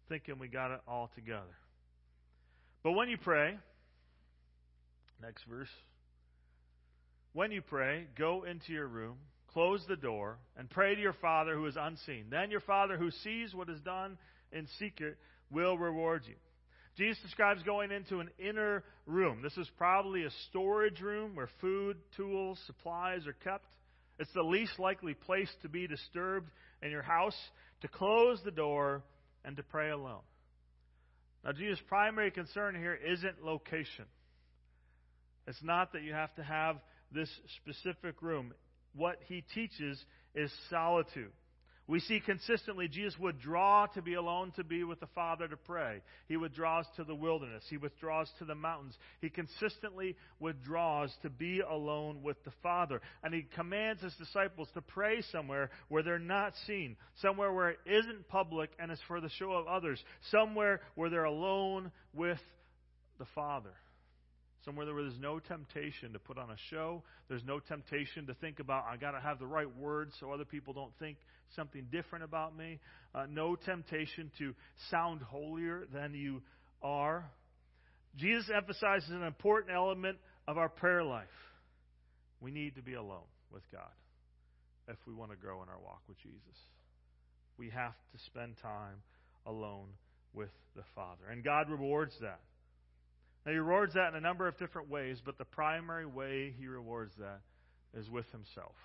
thinking 0.10 0.40
we 0.40 0.50
got 0.50 0.72
it 0.72 0.82
all 0.88 1.10
together? 1.16 1.56
But 2.84 2.92
when 2.92 3.10
you 3.10 3.18
pray, 3.18 3.58
next 5.22 5.44
verse, 5.50 5.70
when 7.34 7.52
you 7.52 7.62
pray, 7.62 8.08
go 8.18 8.44
into 8.44 8.74
your 8.74 8.88
room, 8.88 9.16
close 9.54 9.82
the 9.88 9.96
door, 9.96 10.38
and 10.58 10.70
pray 10.70 10.96
to 10.96 11.02
your 11.02 11.14
Father 11.14 11.56
who 11.56 11.66
is 11.66 11.78
unseen. 11.80 12.26
Then 12.30 12.52
your 12.52 12.60
Father 12.60 12.98
who 12.98 13.10
sees 13.24 13.54
what 13.54 13.70
is 13.70 13.80
done 13.82 14.18
in 14.52 14.68
secret 14.80 15.18
will 15.50 15.78
reward 15.78 16.24
you. 16.28 16.36
Jesus 16.98 17.22
describes 17.24 17.62
going 17.64 17.92
into 17.92 18.20
an 18.20 18.30
inner 18.40 18.84
room. 19.06 19.42
This 19.42 19.58
is 19.58 19.70
probably 19.78 20.24
a 20.24 20.30
storage 20.50 21.02
room 21.02 21.36
where 21.36 21.50
food, 21.60 21.98
tools, 22.16 22.60
supplies 22.66 23.28
are 23.28 23.34
kept. 23.34 23.66
It's 24.18 24.32
the 24.34 24.44
least 24.44 24.80
likely 24.80 25.14
place 25.14 25.52
to 25.62 25.70
be 25.70 25.88
disturbed 25.88 26.50
in 26.82 26.92
your 26.92 27.02
house, 27.02 27.36
to 27.82 27.90
close 27.90 28.40
the 28.46 28.52
door 28.52 29.04
and 29.44 29.58
to 29.58 29.64
pray 29.64 29.90
alone. 29.90 30.22
Now, 31.44 31.52
Jesus' 31.52 31.80
primary 31.88 32.32
concern 32.32 32.76
here 32.76 32.96
isn't 32.96 33.44
location. 33.44 34.06
It's 35.48 35.62
not 35.62 35.94
that 35.94 36.02
you 36.02 36.14
have 36.14 36.34
to 36.36 36.44
have 36.44 36.78
this 37.12 37.30
specific 37.58 38.22
room. 38.22 38.54
What 38.96 39.20
he 39.28 39.44
teaches 39.54 40.04
is 40.34 40.52
solitude. 40.70 41.32
We 41.88 42.00
see 42.00 42.20
consistently 42.20 42.88
Jesus 42.88 43.18
would 43.20 43.40
draw 43.40 43.86
to 43.94 44.02
be 44.02 44.16
alone 44.16 44.52
to 44.56 44.64
be 44.64 44.84
with 44.84 45.00
the 45.00 45.08
Father 45.14 45.48
to 45.48 45.56
pray. 45.56 46.02
He 46.28 46.36
withdraws 46.36 46.88
to 46.96 47.04
the 47.04 47.14
wilderness. 47.14 47.64
He 47.70 47.78
withdraws 47.78 48.28
to 48.40 48.46
the 48.46 48.56
mountains. 48.56 48.98
He 49.22 49.30
consistently 49.30 50.16
withdraws 50.40 51.16
to 51.22 51.30
be 51.30 51.60
alone 51.60 52.24
with 52.24 52.44
the 52.44 52.52
Father. 52.64 53.02
And 53.24 53.36
he 53.36 53.46
commands 53.56 54.02
his 54.02 54.16
disciples 54.16 54.68
to 54.74 54.82
pray 54.82 55.22
somewhere 55.32 55.70
where 55.88 56.02
they're 56.02 56.18
not 56.18 56.54
seen, 56.66 56.98
somewhere 57.22 57.54
where 57.54 57.70
it 57.70 57.80
isn't 57.86 58.28
public 58.30 58.72
and 58.80 58.92
is 58.92 59.00
for 59.08 59.22
the 59.22 59.30
show 59.30 59.52
of 59.52 59.68
others, 59.68 60.04
somewhere 60.32 60.82
where 60.96 61.12
they're 61.12 61.26
alone 61.26 61.92
with 62.16 62.40
the 63.20 63.26
Father. 63.36 63.74
Somewhere 64.66 64.92
where 64.92 65.04
there's 65.04 65.20
no 65.20 65.40
temptation 65.40 66.14
to 66.14 66.20
put 66.20 66.40
on 66.40 66.50
a 66.50 66.56
show. 66.72 67.04
There's 67.30 67.44
no 67.46 67.60
temptation 67.60 68.26
to 68.28 68.34
think 68.34 68.60
about, 68.60 68.86
I 68.90 68.98
got 68.98 69.12
to 69.12 69.22
have 69.22 69.38
the 69.38 69.46
right 69.46 69.74
words 69.78 70.14
so 70.20 70.32
other 70.32 70.44
people 70.44 70.74
don't 70.74 70.92
think 70.98 71.18
something 71.56 71.86
different 71.92 72.26
about 72.26 72.58
me. 72.58 72.80
Uh, 73.14 73.28
no 73.30 73.56
temptation 73.56 74.32
to 74.40 74.56
sound 74.90 75.22
holier 75.22 75.84
than 75.94 76.16
you 76.16 76.42
are. 76.82 77.30
Jesus 78.18 78.50
emphasizes 78.56 79.10
an 79.10 79.24
important 79.24 79.72
element 79.74 80.18
of 80.48 80.58
our 80.58 80.70
prayer 80.70 81.04
life. 81.04 81.28
We 82.42 82.52
need 82.52 82.76
to 82.76 82.82
be 82.82 82.96
alone 82.96 83.30
with 83.52 83.64
God 83.72 83.92
if 84.88 84.98
we 85.08 85.14
want 85.14 85.32
to 85.32 85.38
grow 85.38 85.62
in 85.64 85.70
our 85.70 85.80
walk 85.80 86.02
with 86.08 86.18
Jesus. 86.20 86.58
We 87.58 87.70
have 87.70 87.94
to 87.94 88.20
spend 88.26 88.56
time 88.62 89.02
alone 89.46 89.90
with 90.34 90.50
the 90.76 90.84
Father. 90.96 91.30
And 91.32 91.44
God 91.44 91.70
rewards 91.70 92.14
that. 92.22 92.40
Now, 93.46 93.52
He 93.52 93.58
rewards 93.58 93.94
that 93.94 94.10
in 94.10 94.16
a 94.16 94.22
number 94.22 94.48
of 94.48 94.58
different 94.58 94.90
ways, 94.90 95.18
but 95.24 95.38
the 95.38 95.46
primary 95.46 96.06
way 96.06 96.54
He 96.58 96.68
rewards 96.68 97.14
that 97.20 97.42
is 97.94 98.10
with 98.10 98.26
Himself. 98.32 98.76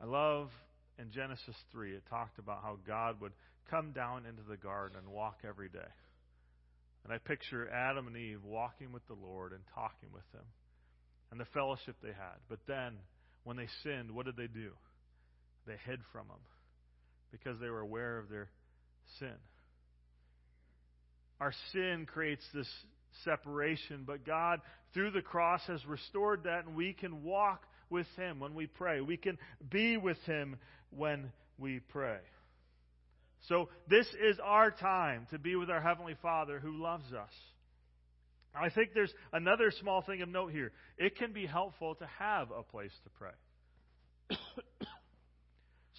I 0.00 0.06
love 0.06 0.50
in 0.98 1.10
Genesis 1.10 1.56
3, 1.72 1.94
it 1.94 2.02
talked 2.10 2.38
about 2.38 2.62
how 2.62 2.78
God 2.86 3.20
would 3.20 3.32
come 3.70 3.92
down 3.92 4.26
into 4.26 4.42
the 4.48 4.56
garden 4.56 4.98
and 4.98 5.08
walk 5.08 5.38
every 5.46 5.68
day. 5.68 5.78
And 7.04 7.12
I 7.12 7.18
picture 7.18 7.70
Adam 7.70 8.06
and 8.06 8.16
Eve 8.16 8.44
walking 8.44 8.92
with 8.92 9.06
the 9.06 9.14
Lord 9.14 9.52
and 9.52 9.62
talking 9.74 10.10
with 10.12 10.24
Him 10.32 10.44
and 11.30 11.40
the 11.40 11.46
fellowship 11.46 11.96
they 12.02 12.08
had. 12.08 12.38
But 12.48 12.58
then, 12.66 12.94
when 13.44 13.56
they 13.56 13.68
sinned, 13.82 14.10
what 14.10 14.26
did 14.26 14.36
they 14.36 14.46
do? 14.46 14.72
They 15.66 15.76
hid 15.86 16.00
from 16.12 16.26
Him 16.26 16.42
because 17.30 17.60
they 17.60 17.68
were 17.68 17.80
aware 17.80 18.18
of 18.18 18.28
their 18.28 18.48
sin. 19.18 19.36
Our 21.40 21.52
sin 21.72 22.06
creates 22.06 22.44
this 22.52 22.68
separation, 23.24 24.04
but 24.06 24.24
God, 24.24 24.60
through 24.94 25.12
the 25.12 25.22
cross, 25.22 25.60
has 25.66 25.84
restored 25.86 26.44
that, 26.44 26.66
and 26.66 26.74
we 26.74 26.92
can 26.92 27.22
walk 27.22 27.62
with 27.90 28.06
Him 28.16 28.40
when 28.40 28.54
we 28.54 28.66
pray. 28.66 29.00
We 29.00 29.16
can 29.16 29.38
be 29.70 29.96
with 29.96 30.18
Him 30.24 30.56
when 30.90 31.32
we 31.58 31.80
pray. 31.80 32.18
So, 33.48 33.68
this 33.88 34.06
is 34.20 34.38
our 34.42 34.70
time 34.70 35.26
to 35.30 35.38
be 35.38 35.54
with 35.54 35.70
our 35.70 35.80
Heavenly 35.80 36.16
Father 36.20 36.58
who 36.58 36.82
loves 36.82 37.12
us. 37.12 37.30
I 38.54 38.70
think 38.70 38.90
there's 38.94 39.12
another 39.32 39.70
small 39.80 40.02
thing 40.02 40.22
of 40.22 40.28
note 40.28 40.52
here. 40.52 40.72
It 40.96 41.16
can 41.16 41.32
be 41.32 41.46
helpful 41.46 41.94
to 41.96 42.06
have 42.18 42.50
a 42.50 42.62
place 42.62 42.92
to 43.04 43.10
pray. 43.10 44.36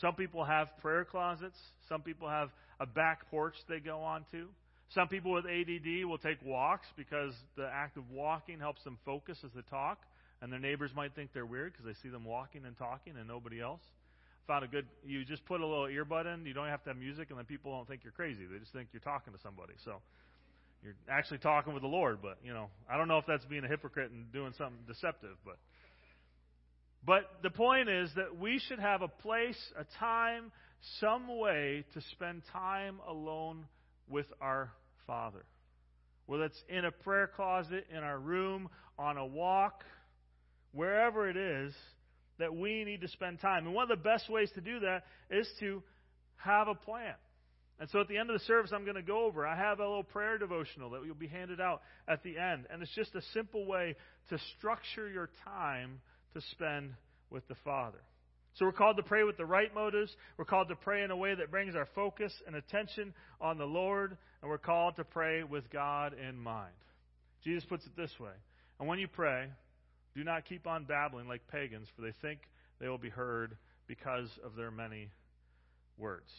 Some 0.01 0.15
people 0.15 0.43
have 0.43 0.67
prayer 0.81 1.05
closets. 1.05 1.57
Some 1.87 2.01
people 2.01 2.27
have 2.27 2.49
a 2.79 2.85
back 2.85 3.29
porch 3.29 3.55
they 3.67 3.79
go 3.79 4.01
onto. 4.01 4.47
Some 4.95 5.07
people 5.07 5.31
with 5.31 5.45
ADD 5.45 6.05
will 6.05 6.17
take 6.17 6.43
walks 6.43 6.87
because 6.97 7.33
the 7.55 7.67
act 7.71 7.97
of 7.97 8.09
walking 8.09 8.59
helps 8.59 8.83
them 8.83 8.97
focus 9.05 9.37
as 9.45 9.51
they 9.53 9.61
talk, 9.69 9.99
and 10.41 10.51
their 10.51 10.59
neighbors 10.59 10.91
might 10.95 11.13
think 11.13 11.29
they're 11.33 11.45
weird 11.45 11.73
because 11.73 11.85
they 11.85 11.93
see 12.01 12.11
them 12.11 12.25
walking 12.25 12.65
and 12.65 12.75
talking 12.75 13.13
and 13.17 13.27
nobody 13.27 13.61
else. 13.61 13.81
Found 14.47 14.65
a 14.65 14.67
good. 14.67 14.87
You 15.05 15.23
just 15.25 15.45
put 15.45 15.61
a 15.61 15.65
little 15.65 15.85
earbud 15.85 16.33
in. 16.33 16.45
You 16.47 16.53
don't 16.55 16.67
have 16.67 16.83
to 16.85 16.89
have 16.89 16.97
music, 16.97 17.29
and 17.29 17.37
then 17.37 17.45
people 17.45 17.71
don't 17.71 17.87
think 17.87 18.01
you're 18.03 18.13
crazy. 18.13 18.47
They 18.51 18.57
just 18.57 18.73
think 18.73 18.89
you're 18.91 18.99
talking 19.01 19.31
to 19.31 19.39
somebody. 19.43 19.73
So 19.85 20.01
you're 20.83 20.95
actually 21.07 21.37
talking 21.37 21.73
with 21.73 21.83
the 21.83 21.89
Lord. 21.89 22.17
But 22.19 22.37
you 22.43 22.51
know, 22.51 22.69
I 22.91 22.97
don't 22.97 23.07
know 23.07 23.19
if 23.19 23.25
that's 23.27 23.45
being 23.45 23.63
a 23.63 23.67
hypocrite 23.67 24.09
and 24.09 24.31
doing 24.33 24.53
something 24.57 24.79
deceptive, 24.87 25.37
but. 25.45 25.57
But 27.05 27.23
the 27.43 27.49
point 27.49 27.87
is 27.87 28.09
that 28.17 28.37
we 28.37 28.59
should 28.67 28.79
have 28.79 29.01
a 29.01 29.07
place, 29.07 29.57
a 29.77 29.85
time, 29.99 30.51
some 30.99 31.37
way 31.37 31.85
to 31.93 32.01
spend 32.11 32.41
time 32.51 32.99
alone 33.07 33.65
with 34.09 34.27
our 34.41 34.71
Father. 35.07 35.45
Whether 36.25 36.45
it's 36.45 36.63
in 36.67 36.85
a 36.85 36.91
prayer 36.91 37.27
closet, 37.27 37.85
in 37.89 38.03
our 38.03 38.19
room, 38.19 38.69
on 38.97 39.17
a 39.17 39.25
walk, 39.25 39.83
wherever 40.73 41.29
it 41.29 41.37
is, 41.37 41.73
that 42.37 42.55
we 42.55 42.83
need 42.83 43.01
to 43.01 43.07
spend 43.07 43.39
time. 43.39 43.65
And 43.65 43.75
one 43.75 43.89
of 43.89 43.97
the 43.97 44.03
best 44.03 44.29
ways 44.29 44.49
to 44.55 44.61
do 44.61 44.79
that 44.81 45.03
is 45.29 45.47
to 45.59 45.83
have 46.37 46.67
a 46.67 46.75
plan. 46.75 47.15
And 47.79 47.89
so 47.89 48.01
at 48.01 48.07
the 48.07 48.17
end 48.17 48.29
of 48.29 48.37
the 48.37 48.45
service, 48.45 48.71
I'm 48.73 48.83
going 48.83 48.95
to 48.95 49.01
go 49.01 49.25
over. 49.25 49.47
I 49.47 49.55
have 49.55 49.79
a 49.79 49.87
little 49.87 50.03
prayer 50.03 50.37
devotional 50.37 50.89
that 50.91 51.01
will 51.01 51.13
be 51.13 51.27
handed 51.27 51.61
out 51.61 51.81
at 52.07 52.23
the 52.23 52.37
end. 52.37 52.65
And 52.69 52.81
it's 52.81 52.93
just 52.93 53.15
a 53.15 53.21
simple 53.33 53.65
way 53.65 53.95
to 54.29 54.37
structure 54.57 55.09
your 55.09 55.29
time 55.45 56.01
to 56.33 56.41
spend 56.51 56.93
with 57.29 57.47
the 57.47 57.55
Father. 57.63 57.99
So 58.55 58.65
we're 58.65 58.71
called 58.71 58.97
to 58.97 59.03
pray 59.03 59.23
with 59.23 59.37
the 59.37 59.45
right 59.45 59.73
motives. 59.73 60.15
We're 60.37 60.45
called 60.45 60.69
to 60.69 60.75
pray 60.75 61.03
in 61.03 61.11
a 61.11 61.17
way 61.17 61.35
that 61.35 61.51
brings 61.51 61.75
our 61.75 61.87
focus 61.95 62.33
and 62.45 62.55
attention 62.55 63.13
on 63.39 63.57
the 63.57 63.65
Lord. 63.65 64.17
And 64.41 64.49
we're 64.49 64.57
called 64.57 64.95
to 64.97 65.03
pray 65.03 65.43
with 65.43 65.69
God 65.71 66.13
in 66.13 66.37
mind. 66.37 66.73
Jesus 67.43 67.63
puts 67.65 67.85
it 67.85 67.95
this 67.95 68.11
way. 68.19 68.31
And 68.79 68.87
when 68.87 68.99
you 68.99 69.07
pray, 69.07 69.47
do 70.15 70.23
not 70.23 70.45
keep 70.45 70.67
on 70.67 70.85
babbling 70.85 71.27
like 71.27 71.41
pagans, 71.51 71.87
for 71.95 72.01
they 72.01 72.13
think 72.21 72.39
they 72.79 72.89
will 72.89 72.97
be 72.97 73.09
heard 73.09 73.55
because 73.87 74.29
of 74.43 74.55
their 74.55 74.71
many 74.71 75.09
words. 75.97 76.29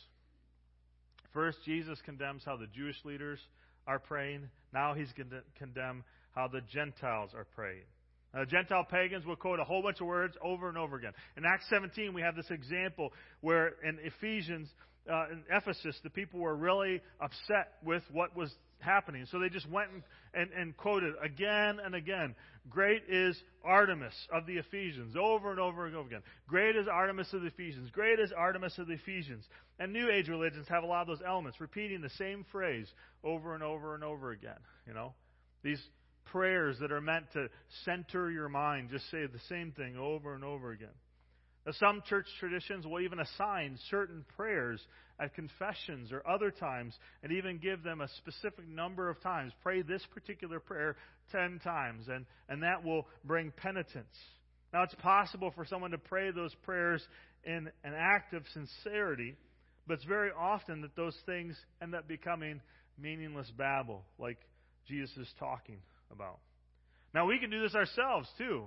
First, 1.32 1.58
Jesus 1.64 1.98
condemns 2.04 2.42
how 2.44 2.56
the 2.56 2.66
Jewish 2.66 2.96
leaders 3.04 3.38
are 3.86 3.98
praying. 3.98 4.48
Now 4.72 4.94
he's 4.94 5.12
going 5.16 5.30
to 5.30 5.42
condemn 5.58 6.04
how 6.34 6.48
the 6.48 6.60
Gentiles 6.72 7.30
are 7.34 7.46
praying. 7.54 7.84
Uh, 8.34 8.44
Gentile 8.44 8.86
pagans 8.88 9.26
will 9.26 9.36
quote 9.36 9.58
a 9.58 9.64
whole 9.64 9.82
bunch 9.82 10.00
of 10.00 10.06
words 10.06 10.36
over 10.42 10.68
and 10.68 10.78
over 10.78 10.96
again. 10.96 11.12
In 11.36 11.44
Acts 11.44 11.66
17, 11.68 12.14
we 12.14 12.22
have 12.22 12.36
this 12.36 12.50
example 12.50 13.12
where 13.40 13.74
in 13.82 13.98
Ephesians, 14.04 14.68
uh, 15.10 15.26
in 15.32 15.42
Ephesus, 15.50 15.98
the 16.04 16.10
people 16.10 16.40
were 16.40 16.54
really 16.54 17.00
upset 17.20 17.74
with 17.84 18.02
what 18.12 18.36
was 18.36 18.54
happening. 18.78 19.26
So 19.30 19.38
they 19.38 19.48
just 19.48 19.68
went 19.68 19.90
and, 19.92 20.02
and, 20.34 20.50
and 20.52 20.76
quoted 20.76 21.14
again 21.22 21.78
and 21.84 21.94
again. 21.94 22.34
Great 22.68 23.02
is 23.08 23.36
Artemis 23.64 24.14
of 24.32 24.46
the 24.46 24.58
Ephesians, 24.58 25.16
over 25.16 25.50
and 25.50 25.58
over 25.58 25.86
and 25.86 25.96
over 25.96 26.08
again. 26.08 26.22
Great 26.46 26.76
is 26.76 26.86
Artemis 26.86 27.32
of 27.32 27.42
the 27.42 27.48
Ephesians. 27.48 27.90
Great 27.90 28.20
is 28.20 28.32
Artemis 28.36 28.78
of 28.78 28.86
the 28.86 28.94
Ephesians. 28.94 29.44
And 29.78 29.92
New 29.92 30.10
Age 30.10 30.28
religions 30.28 30.66
have 30.68 30.82
a 30.82 30.86
lot 30.86 31.02
of 31.02 31.08
those 31.08 31.26
elements, 31.26 31.60
repeating 31.60 32.00
the 32.00 32.10
same 32.10 32.44
phrase 32.52 32.86
over 33.24 33.54
and 33.54 33.62
over 33.62 33.94
and 33.94 34.04
over 34.04 34.30
again. 34.30 34.58
You 34.86 34.94
know, 34.94 35.14
these 35.62 35.82
prayers 36.32 36.76
that 36.80 36.92
are 36.92 37.00
meant 37.00 37.26
to 37.32 37.48
center 37.84 38.30
your 38.30 38.48
mind 38.48 38.90
just 38.90 39.10
say 39.10 39.26
the 39.26 39.40
same 39.48 39.72
thing 39.72 39.96
over 39.96 40.34
and 40.34 40.44
over 40.44 40.72
again. 40.72 40.88
Now, 41.66 41.72
some 41.72 42.02
church 42.08 42.26
traditions 42.38 42.86
will 42.86 43.00
even 43.00 43.20
assign 43.20 43.78
certain 43.90 44.24
prayers 44.36 44.80
at 45.20 45.34
confessions 45.34 46.10
or 46.10 46.26
other 46.26 46.50
times 46.50 46.94
and 47.22 47.32
even 47.32 47.58
give 47.58 47.82
them 47.82 48.00
a 48.00 48.08
specific 48.16 48.66
number 48.66 49.10
of 49.10 49.20
times. 49.20 49.52
Pray 49.62 49.82
this 49.82 50.02
particular 50.14 50.58
prayer 50.58 50.96
10 51.32 51.60
times, 51.62 52.08
and, 52.08 52.24
and 52.48 52.62
that 52.62 52.82
will 52.82 53.06
bring 53.24 53.52
penitence. 53.56 54.16
Now, 54.72 54.84
it's 54.84 54.94
possible 54.96 55.52
for 55.54 55.66
someone 55.66 55.90
to 55.90 55.98
pray 55.98 56.30
those 56.30 56.54
prayers 56.62 57.06
in 57.44 57.68
an 57.84 57.92
act 57.94 58.32
of 58.32 58.42
sincerity, 58.54 59.36
but 59.86 59.94
it's 59.94 60.04
very 60.04 60.30
often 60.30 60.80
that 60.82 60.96
those 60.96 61.16
things 61.26 61.56
end 61.82 61.94
up 61.94 62.08
becoming 62.08 62.60
meaningless 62.98 63.50
babble, 63.58 64.02
like 64.18 64.38
Jesus 64.88 65.14
is 65.18 65.28
talking 65.38 65.76
about. 66.12 66.38
Now, 67.14 67.26
we 67.26 67.38
can 67.38 67.50
do 67.50 67.60
this 67.60 67.74
ourselves, 67.74 68.28
too. 68.38 68.64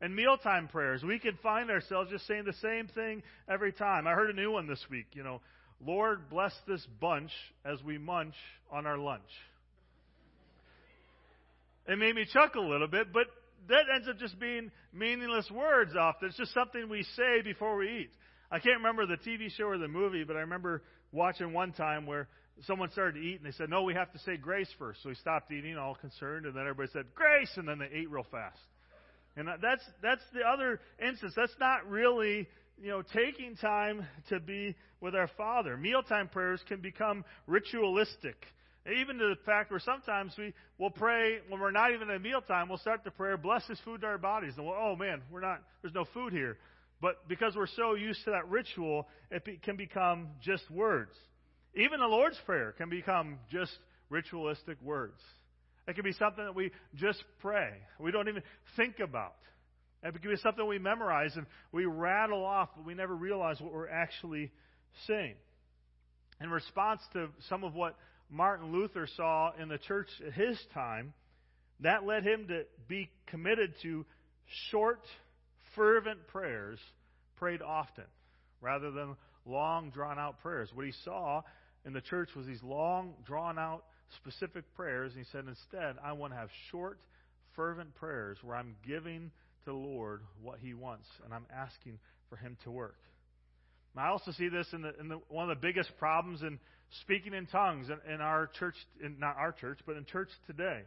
In 0.00 0.14
mealtime 0.14 0.68
prayers, 0.68 1.02
we 1.02 1.18
can 1.18 1.38
find 1.42 1.70
ourselves 1.70 2.10
just 2.10 2.26
saying 2.26 2.44
the 2.44 2.52
same 2.54 2.88
thing 2.88 3.22
every 3.48 3.72
time. 3.72 4.06
I 4.06 4.12
heard 4.12 4.30
a 4.30 4.34
new 4.34 4.50
one 4.50 4.66
this 4.66 4.84
week, 4.90 5.06
you 5.12 5.22
know, 5.22 5.40
Lord, 5.84 6.28
bless 6.30 6.52
this 6.66 6.84
bunch 7.00 7.30
as 7.64 7.82
we 7.82 7.98
munch 7.98 8.34
on 8.70 8.86
our 8.86 8.98
lunch. 8.98 9.22
It 11.88 11.98
made 11.98 12.14
me 12.14 12.24
chuckle 12.32 12.68
a 12.68 12.70
little 12.70 12.86
bit, 12.86 13.12
but 13.12 13.26
that 13.68 13.84
ends 13.94 14.08
up 14.08 14.18
just 14.18 14.38
being 14.38 14.70
meaningless 14.92 15.50
words 15.50 15.94
often. 15.98 16.28
It's 16.28 16.36
just 16.36 16.54
something 16.54 16.88
we 16.88 17.02
say 17.16 17.42
before 17.42 17.76
we 17.76 18.02
eat. 18.02 18.10
I 18.50 18.60
can't 18.60 18.76
remember 18.76 19.06
the 19.06 19.16
TV 19.16 19.50
show 19.50 19.64
or 19.64 19.78
the 19.78 19.88
movie, 19.88 20.24
but 20.24 20.36
I 20.36 20.40
remember 20.40 20.82
watching 21.10 21.52
one 21.52 21.72
time 21.72 22.06
where 22.06 22.28
someone 22.66 22.90
started 22.90 23.20
to 23.20 23.26
eat 23.26 23.36
and 23.36 23.46
they 23.46 23.56
said, 23.56 23.70
No, 23.70 23.82
we 23.82 23.94
have 23.94 24.12
to 24.12 24.18
say 24.20 24.36
grace 24.36 24.68
first. 24.78 25.02
So 25.02 25.08
he 25.08 25.14
stopped 25.16 25.50
eating, 25.50 25.76
all 25.76 25.94
concerned, 25.94 26.46
and 26.46 26.54
then 26.54 26.62
everybody 26.62 26.90
said, 26.92 27.06
Grace! 27.14 27.50
And 27.56 27.66
then 27.66 27.78
they 27.78 27.88
ate 27.92 28.10
real 28.10 28.26
fast. 28.30 28.58
And 29.36 29.48
that's, 29.62 29.82
that's 30.02 30.22
the 30.34 30.42
other 30.42 30.80
instance. 31.04 31.32
That's 31.34 31.54
not 31.58 31.88
really, 31.88 32.46
you 32.80 32.88
know, 32.88 33.02
taking 33.02 33.56
time 33.56 34.06
to 34.28 34.40
be 34.40 34.76
with 35.00 35.14
our 35.14 35.28
Father. 35.38 35.76
Mealtime 35.76 36.28
prayers 36.28 36.60
can 36.68 36.80
become 36.80 37.24
ritualistic. 37.46 38.36
Even 38.86 39.16
to 39.18 39.28
the 39.28 39.36
fact 39.46 39.70
where 39.70 39.80
sometimes 39.80 40.34
we 40.36 40.52
will 40.76 40.90
pray 40.90 41.38
when 41.48 41.60
we're 41.60 41.70
not 41.70 41.92
even 41.92 42.10
at 42.10 42.20
mealtime, 42.20 42.68
we'll 42.68 42.78
start 42.78 43.04
the 43.04 43.10
prayer, 43.10 43.36
bless 43.36 43.66
this 43.68 43.78
food 43.84 44.00
to 44.00 44.06
our 44.06 44.18
bodies. 44.18 44.54
And 44.56 44.66
we'll, 44.66 44.74
oh 44.76 44.96
man, 44.96 45.22
we're 45.30 45.40
not, 45.40 45.60
there's 45.80 45.94
no 45.94 46.04
food 46.12 46.32
here. 46.32 46.58
But 47.00 47.28
because 47.28 47.56
we're 47.56 47.68
so 47.68 47.94
used 47.94 48.24
to 48.24 48.32
that 48.32 48.48
ritual, 48.48 49.08
it 49.30 49.44
be, 49.44 49.58
can 49.62 49.76
become 49.76 50.28
just 50.42 50.68
words. 50.70 51.12
Even 51.74 52.00
the 52.00 52.06
Lord's 52.06 52.38
Prayer 52.44 52.72
can 52.72 52.90
become 52.90 53.38
just 53.50 53.72
ritualistic 54.10 54.76
words. 54.82 55.18
It 55.88 55.94
can 55.94 56.04
be 56.04 56.12
something 56.12 56.44
that 56.44 56.54
we 56.54 56.70
just 56.96 57.22
pray. 57.40 57.70
We 57.98 58.12
don't 58.12 58.28
even 58.28 58.42
think 58.76 59.00
about. 59.00 59.34
It 60.02 60.20
can 60.20 60.30
be 60.30 60.36
something 60.36 60.66
we 60.66 60.78
memorize 60.78 61.32
and 61.36 61.46
we 61.70 61.86
rattle 61.86 62.44
off, 62.44 62.70
but 62.76 62.84
we 62.84 62.94
never 62.94 63.14
realize 63.14 63.60
what 63.60 63.72
we're 63.72 63.88
actually 63.88 64.50
saying. 65.06 65.34
In 66.40 66.50
response 66.50 67.00
to 67.14 67.28
some 67.48 67.64
of 67.64 67.74
what 67.74 67.96
Martin 68.28 68.72
Luther 68.72 69.08
saw 69.16 69.52
in 69.60 69.68
the 69.68 69.78
church 69.78 70.08
at 70.26 70.32
his 70.32 70.58
time, 70.74 71.14
that 71.80 72.04
led 72.04 72.24
him 72.24 72.48
to 72.48 72.64
be 72.88 73.08
committed 73.26 73.74
to 73.82 74.04
short, 74.70 75.00
fervent 75.74 76.26
prayers 76.28 76.78
prayed 77.36 77.62
often 77.62 78.04
rather 78.60 78.90
than 78.90 79.16
long, 79.46 79.90
drawn 79.90 80.18
out 80.18 80.40
prayers. 80.40 80.68
What 80.74 80.86
he 80.86 80.92
saw 81.04 81.42
in 81.84 81.92
the 81.92 82.00
church 82.00 82.30
was 82.36 82.46
these 82.46 82.62
long, 82.62 83.14
drawn 83.24 83.58
out, 83.58 83.84
specific 84.16 84.64
prayers. 84.74 85.12
And 85.14 85.24
he 85.24 85.30
said, 85.32 85.44
instead, 85.48 85.96
I 86.04 86.12
want 86.12 86.32
to 86.32 86.38
have 86.38 86.48
short, 86.70 86.98
fervent 87.56 87.94
prayers 87.94 88.38
where 88.42 88.56
I'm 88.56 88.76
giving 88.86 89.30
to 89.64 89.70
the 89.70 89.76
Lord 89.76 90.22
what 90.42 90.58
he 90.60 90.74
wants 90.74 91.06
and 91.24 91.32
I'm 91.34 91.46
asking 91.54 91.98
for 92.28 92.36
him 92.36 92.56
to 92.64 92.70
work. 92.70 92.96
I 93.96 94.08
also 94.08 94.32
see 94.32 94.48
this 94.48 94.66
in, 94.72 94.82
the, 94.82 94.98
in 94.98 95.08
the, 95.08 95.20
one 95.28 95.50
of 95.50 95.56
the 95.56 95.60
biggest 95.60 95.90
problems 95.98 96.40
in 96.40 96.58
speaking 97.02 97.34
in 97.34 97.46
tongues 97.46 97.88
in, 97.88 98.12
in 98.12 98.20
our 98.20 98.48
church, 98.58 98.74
in, 99.04 99.18
not 99.18 99.36
our 99.36 99.52
church, 99.52 99.80
but 99.86 99.96
in 99.96 100.04
church 100.06 100.28
today. 100.46 100.80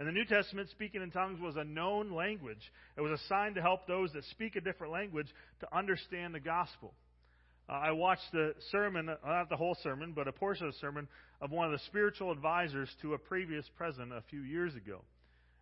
In 0.00 0.06
the 0.06 0.12
New 0.12 0.24
Testament, 0.24 0.68
speaking 0.70 1.02
in 1.02 1.10
tongues 1.10 1.40
was 1.40 1.56
a 1.56 1.64
known 1.64 2.12
language. 2.12 2.72
It 2.96 3.00
was 3.00 3.12
a 3.12 3.28
sign 3.28 3.54
to 3.54 3.60
help 3.60 3.86
those 3.86 4.12
that 4.12 4.24
speak 4.30 4.56
a 4.56 4.60
different 4.60 4.92
language 4.92 5.26
to 5.60 5.76
understand 5.76 6.34
the 6.34 6.40
gospel. 6.40 6.92
Uh, 7.68 7.72
I 7.72 7.90
watched 7.92 8.32
the 8.32 8.54
sermon, 8.70 9.08
uh, 9.08 9.16
not 9.24 9.48
the 9.48 9.56
whole 9.56 9.76
sermon, 9.82 10.12
but 10.14 10.26
a 10.26 10.32
portion 10.32 10.66
of 10.66 10.72
the 10.72 10.78
sermon 10.78 11.06
of 11.40 11.50
one 11.50 11.66
of 11.66 11.72
the 11.72 11.84
spiritual 11.86 12.32
advisors 12.32 12.88
to 13.02 13.14
a 13.14 13.18
previous 13.18 13.64
president 13.76 14.12
a 14.12 14.22
few 14.30 14.40
years 14.40 14.74
ago. 14.74 15.02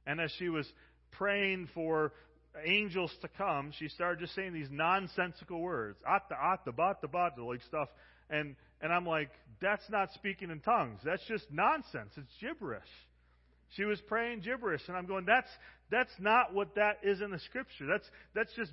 And 0.06 0.20
as 0.20 0.30
she 0.38 0.48
was 0.48 0.66
praying 1.12 1.68
for 1.74 2.12
angels 2.64 3.12
to 3.22 3.28
come, 3.36 3.72
she 3.78 3.88
started 3.88 4.20
just 4.20 4.34
saying 4.34 4.52
these 4.52 4.70
nonsensical 4.70 5.60
words, 5.60 5.98
atta, 6.06 6.36
atta, 6.40 6.72
bata, 6.72 7.08
bata, 7.08 7.44
like 7.44 7.62
stuff. 7.62 7.88
And, 8.30 8.54
and 8.80 8.92
I'm 8.92 9.04
like, 9.04 9.30
that's 9.60 9.88
not 9.90 10.12
speaking 10.14 10.50
in 10.50 10.60
tongues. 10.60 11.00
That's 11.04 11.24
just 11.26 11.44
nonsense. 11.50 12.12
It's 12.16 12.30
gibberish. 12.40 12.82
She 13.70 13.84
was 13.84 14.00
praying 14.02 14.40
gibberish, 14.40 14.82
and 14.86 14.96
I'm 14.96 15.06
going, 15.06 15.24
that's, 15.26 15.48
that's 15.90 16.12
not 16.20 16.54
what 16.54 16.76
that 16.76 16.98
is 17.02 17.20
in 17.20 17.30
the 17.32 17.40
scripture. 17.40 17.86
That's, 17.86 18.08
that's 18.32 18.52
just 18.54 18.70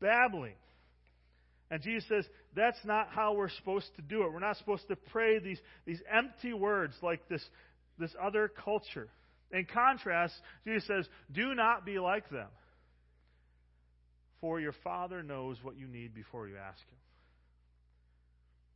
babbling. 0.00 0.54
And 1.70 1.82
Jesus 1.82 2.08
says, 2.08 2.24
that's 2.54 2.78
not 2.84 3.08
how 3.10 3.34
we're 3.34 3.50
supposed 3.50 3.88
to 3.96 4.02
do 4.02 4.22
it. 4.22 4.32
We're 4.32 4.38
not 4.38 4.56
supposed 4.56 4.86
to 4.88 4.96
pray 4.96 5.38
these, 5.38 5.60
these 5.84 6.00
empty 6.12 6.52
words 6.52 6.94
like 7.02 7.28
this, 7.28 7.42
this 7.98 8.12
other 8.22 8.48
culture. 8.64 9.08
In 9.50 9.66
contrast, 9.72 10.34
Jesus 10.64 10.86
says, 10.86 11.08
do 11.32 11.54
not 11.54 11.84
be 11.84 11.98
like 11.98 12.28
them. 12.30 12.48
For 14.40 14.60
your 14.60 14.74
Father 14.84 15.22
knows 15.22 15.56
what 15.62 15.76
you 15.76 15.88
need 15.88 16.14
before 16.14 16.46
you 16.46 16.56
ask 16.56 16.78
Him. 16.78 16.98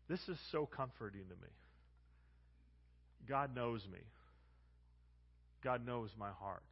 This 0.09 0.21
is 0.29 0.39
so 0.51 0.67
comforting 0.67 1.23
to 1.23 1.35
me. 1.35 1.53
God 3.29 3.55
knows 3.55 3.87
me. 3.93 4.01
God 5.63 5.87
knows 5.87 6.11
my 6.19 6.31
heart. 6.31 6.63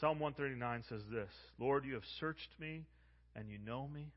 Psalm 0.00 0.20
139 0.20 0.84
says 0.88 1.02
this 1.10 1.30
Lord, 1.58 1.84
you 1.84 1.94
have 1.94 2.04
searched 2.20 2.48
me 2.60 2.84
and 3.34 3.48
you 3.48 3.58
know 3.58 3.88
me. 3.88 4.12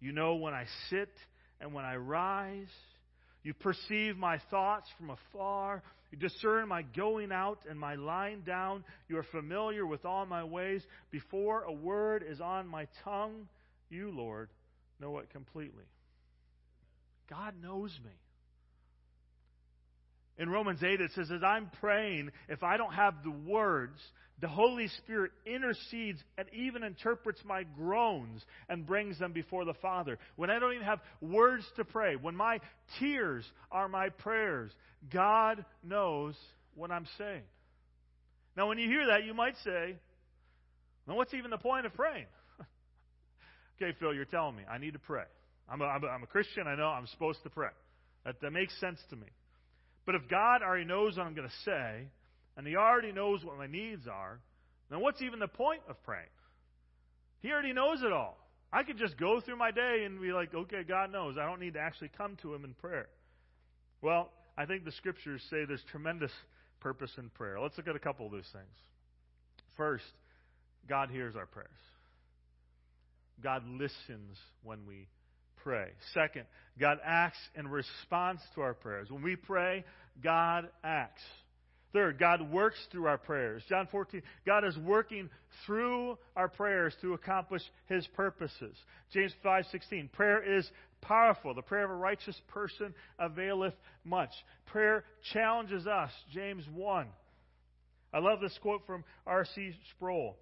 You 0.00 0.12
know 0.12 0.36
when 0.36 0.54
I 0.54 0.66
sit 0.90 1.10
and 1.60 1.72
when 1.72 1.84
I 1.84 1.96
rise. 1.96 2.68
You 3.42 3.54
perceive 3.54 4.16
my 4.16 4.40
thoughts 4.50 4.88
from 4.98 5.10
afar. 5.10 5.82
You 6.10 6.18
discern 6.18 6.68
my 6.68 6.82
going 6.82 7.32
out 7.32 7.60
and 7.68 7.78
my 7.78 7.94
lying 7.94 8.42
down. 8.42 8.84
You 9.08 9.18
are 9.18 9.26
familiar 9.30 9.86
with 9.86 10.04
all 10.04 10.26
my 10.26 10.44
ways. 10.44 10.82
Before 11.10 11.62
a 11.62 11.72
word 11.72 12.24
is 12.28 12.40
on 12.40 12.66
my 12.66 12.86
tongue, 13.04 13.48
you, 13.88 14.10
Lord, 14.10 14.48
know 15.00 15.18
it 15.18 15.30
completely. 15.30 15.84
God 17.28 17.54
knows 17.62 17.96
me. 18.04 18.12
In 20.38 20.50
Romans 20.50 20.82
8, 20.82 21.00
it 21.00 21.10
says, 21.14 21.30
As 21.30 21.42
I'm 21.42 21.70
praying, 21.80 22.30
if 22.48 22.62
I 22.62 22.76
don't 22.76 22.92
have 22.92 23.14
the 23.24 23.30
words, 23.30 23.98
the 24.40 24.48
Holy 24.48 24.88
Spirit 24.98 25.32
intercedes 25.46 26.22
and 26.36 26.46
even 26.52 26.82
interprets 26.82 27.40
my 27.44 27.62
groans 27.62 28.44
and 28.68 28.86
brings 28.86 29.18
them 29.18 29.32
before 29.32 29.64
the 29.64 29.74
Father. 29.74 30.18
When 30.36 30.50
I 30.50 30.58
don't 30.58 30.74
even 30.74 30.84
have 30.84 31.00
words 31.22 31.64
to 31.76 31.84
pray, 31.84 32.16
when 32.16 32.36
my 32.36 32.60
tears 33.00 33.50
are 33.72 33.88
my 33.88 34.10
prayers, 34.10 34.70
God 35.10 35.64
knows 35.82 36.34
what 36.74 36.90
I'm 36.90 37.06
saying. 37.16 37.42
Now, 38.56 38.68
when 38.68 38.78
you 38.78 38.88
hear 38.88 39.06
that, 39.06 39.24
you 39.24 39.32
might 39.32 39.54
say, 39.64 39.96
Well, 41.06 41.16
what's 41.16 41.32
even 41.32 41.50
the 41.50 41.58
point 41.58 41.86
of 41.86 41.94
praying? 41.94 42.26
okay, 43.82 43.96
Phil, 43.98 44.12
you're 44.12 44.26
telling 44.26 44.56
me 44.56 44.64
I 44.70 44.76
need 44.76 44.92
to 44.92 44.98
pray. 44.98 45.24
I'm 45.66 45.80
a, 45.80 45.84
I'm 45.84 46.04
a, 46.04 46.06
I'm 46.08 46.22
a 46.22 46.26
Christian. 46.26 46.66
I 46.66 46.76
know 46.76 46.88
I'm 46.88 47.06
supposed 47.06 47.42
to 47.44 47.50
pray. 47.50 47.70
That, 48.26 48.40
that 48.42 48.50
makes 48.50 48.78
sense 48.80 48.98
to 49.10 49.16
me. 49.16 49.26
But 50.06 50.14
if 50.14 50.28
God 50.28 50.62
already 50.62 50.84
knows 50.84 51.16
what 51.16 51.26
I'm 51.26 51.34
going 51.34 51.48
to 51.48 51.54
say, 51.64 52.08
and 52.56 52.66
He 52.66 52.76
already 52.76 53.12
knows 53.12 53.44
what 53.44 53.58
my 53.58 53.66
needs 53.66 54.06
are, 54.06 54.38
then 54.88 55.00
what's 55.00 55.20
even 55.20 55.40
the 55.40 55.48
point 55.48 55.82
of 55.88 56.02
praying? 56.04 56.28
He 57.42 57.50
already 57.50 57.72
knows 57.72 58.02
it 58.02 58.12
all. 58.12 58.38
I 58.72 58.82
could 58.82 58.98
just 58.98 59.18
go 59.18 59.40
through 59.40 59.56
my 59.56 59.70
day 59.70 60.04
and 60.04 60.20
be 60.20 60.32
like, 60.32 60.54
okay, 60.54 60.82
God 60.86 61.12
knows. 61.12 61.36
I 61.38 61.44
don't 61.44 61.60
need 61.60 61.74
to 61.74 61.80
actually 61.80 62.10
come 62.16 62.36
to 62.42 62.54
Him 62.54 62.64
in 62.64 62.74
prayer. 62.74 63.08
Well, 64.00 64.30
I 64.56 64.64
think 64.64 64.84
the 64.84 64.92
scriptures 64.92 65.42
say 65.50 65.64
there's 65.66 65.84
tremendous 65.90 66.32
purpose 66.80 67.10
in 67.18 67.28
prayer. 67.30 67.60
Let's 67.60 67.76
look 67.76 67.88
at 67.88 67.96
a 67.96 68.00
couple 68.00 68.26
of 68.26 68.32
those 68.32 68.48
things. 68.52 68.64
First, 69.76 70.04
God 70.88 71.10
hears 71.10 71.36
our 71.36 71.46
prayers. 71.46 71.68
God 73.42 73.62
listens 73.68 74.38
when 74.62 74.86
we 74.86 75.08
pray. 75.66 75.88
Second, 76.14 76.44
God 76.78 76.98
acts 77.04 77.38
in 77.56 77.66
response 77.66 78.40
to 78.54 78.60
our 78.60 78.72
prayers. 78.72 79.10
When 79.10 79.20
we 79.20 79.34
pray, 79.34 79.84
God 80.22 80.68
acts. 80.84 81.22
Third, 81.92 82.20
God 82.20 82.52
works 82.52 82.76
through 82.92 83.06
our 83.06 83.18
prayers. 83.18 83.64
John 83.68 83.88
14, 83.90 84.22
God 84.46 84.64
is 84.64 84.78
working 84.78 85.28
through 85.64 86.18
our 86.36 86.48
prayers 86.48 86.94
to 87.00 87.14
accomplish 87.14 87.62
his 87.86 88.06
purposes. 88.14 88.76
James 89.12 89.34
5:16, 89.42 90.08
prayer 90.12 90.40
is 90.40 90.70
powerful. 91.00 91.52
The 91.52 91.62
prayer 91.62 91.84
of 91.84 91.90
a 91.90 91.94
righteous 91.94 92.40
person 92.46 92.94
availeth 93.18 93.74
much. 94.04 94.30
Prayer 94.66 95.04
challenges 95.32 95.88
us. 95.88 96.12
James 96.32 96.64
1. 96.68 97.08
I 98.12 98.18
love 98.20 98.40
this 98.40 98.56
quote 98.58 98.86
from 98.86 99.02
R.C. 99.26 99.74
Sproul. 99.96 100.38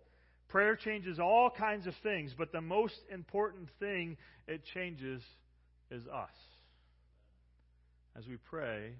Prayer 0.49 0.77
changes 0.77 1.19
all 1.19 1.51
kinds 1.51 1.87
of 1.87 1.95
things, 2.03 2.33
but 2.37 2.53
the 2.53 2.61
most 2.61 2.99
important 3.13 3.69
thing 3.81 4.17
it 4.47 4.63
changes 4.73 5.23
is 5.91 6.07
us. 6.07 6.31
As 8.17 8.27
we 8.27 8.37
pray, 8.51 8.93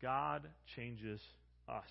God 0.00 0.42
changes 0.76 1.20
us. 1.68 1.90